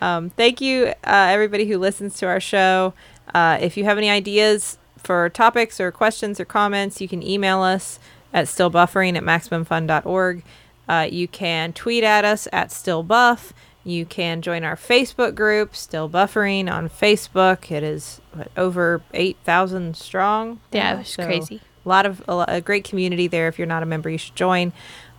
[0.01, 2.93] Um, thank you, uh, everybody who listens to our show.
[3.33, 7.61] Uh, if you have any ideas for topics or questions or comments, you can email
[7.61, 7.99] us
[8.33, 10.43] at stillbuffering at maximumfun.org.
[10.87, 13.51] Uh, you can tweet at us at stillbuff.
[13.83, 17.71] You can join our Facebook group, Still Buffering, on Facebook.
[17.71, 20.59] It is what, over 8,000 strong.
[20.71, 21.61] Yeah, it was so crazy.
[21.85, 23.47] A lot of a, a great community there.
[23.47, 24.73] If you're not a member, you should join.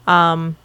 [0.07, 0.57] Um,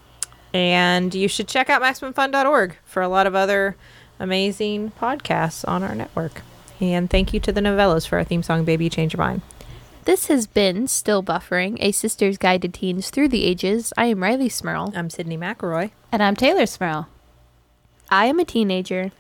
[0.55, 3.75] and you should check out MaximumFun.org for a lot of other
[4.19, 6.43] amazing podcasts on our network.
[6.79, 9.41] And thank you to the Nouvellas for our theme song, Baby Change Your Mind.
[10.05, 13.91] This has been Still Buffering, a sister's guide to teens through the ages.
[13.97, 14.93] I am Rileigh Smirl.
[14.95, 15.91] I'm Sydnee McElroy.
[16.09, 17.09] And I'm Teylor Smirl.
[18.09, 19.11] I am a teenager.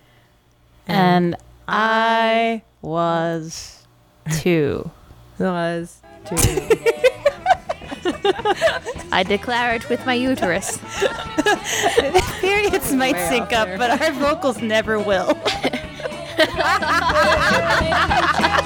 [0.87, 1.35] And
[1.67, 3.85] I was
[4.31, 4.89] two.
[5.37, 6.93] was to
[9.11, 10.79] I declare it with my uterus.
[12.39, 13.77] Periods might Way sync up, there.
[13.77, 15.37] but our vocals never will.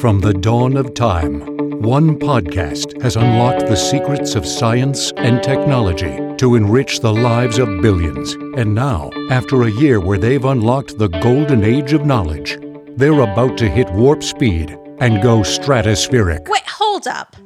[0.00, 1.40] From the dawn of time,
[1.82, 7.82] one podcast has unlocked the secrets of science and technology to enrich the lives of
[7.82, 8.32] billions.
[8.56, 12.58] And now, after a year where they've unlocked the golden age of knowledge,
[12.96, 14.70] they're about to hit warp speed
[15.00, 16.48] and go stratospheric.
[16.48, 17.36] Wait, hold up.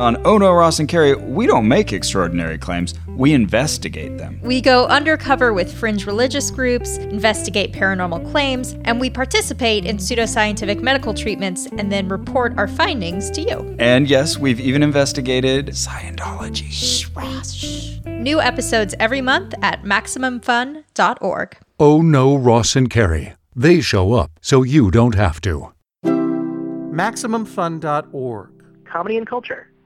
[0.00, 4.40] On Oh No, Ross and Carrie, we don't make extraordinary claims, we investigate them.
[4.42, 10.82] We go undercover with fringe religious groups, investigate paranormal claims, and we participate in pseudoscientific
[10.82, 13.76] medical treatments and then report our findings to you.
[13.78, 16.72] And yes, we've even investigated Scientology.
[16.72, 18.00] Shh, Ross, shh.
[18.04, 21.56] New episodes every month at MaximumFun.org.
[21.78, 23.34] Oh no, Ross and Carrie.
[23.54, 25.72] They show up so you don't have to.
[26.04, 28.50] MaximumFun.org.
[28.84, 29.70] comedy and culture.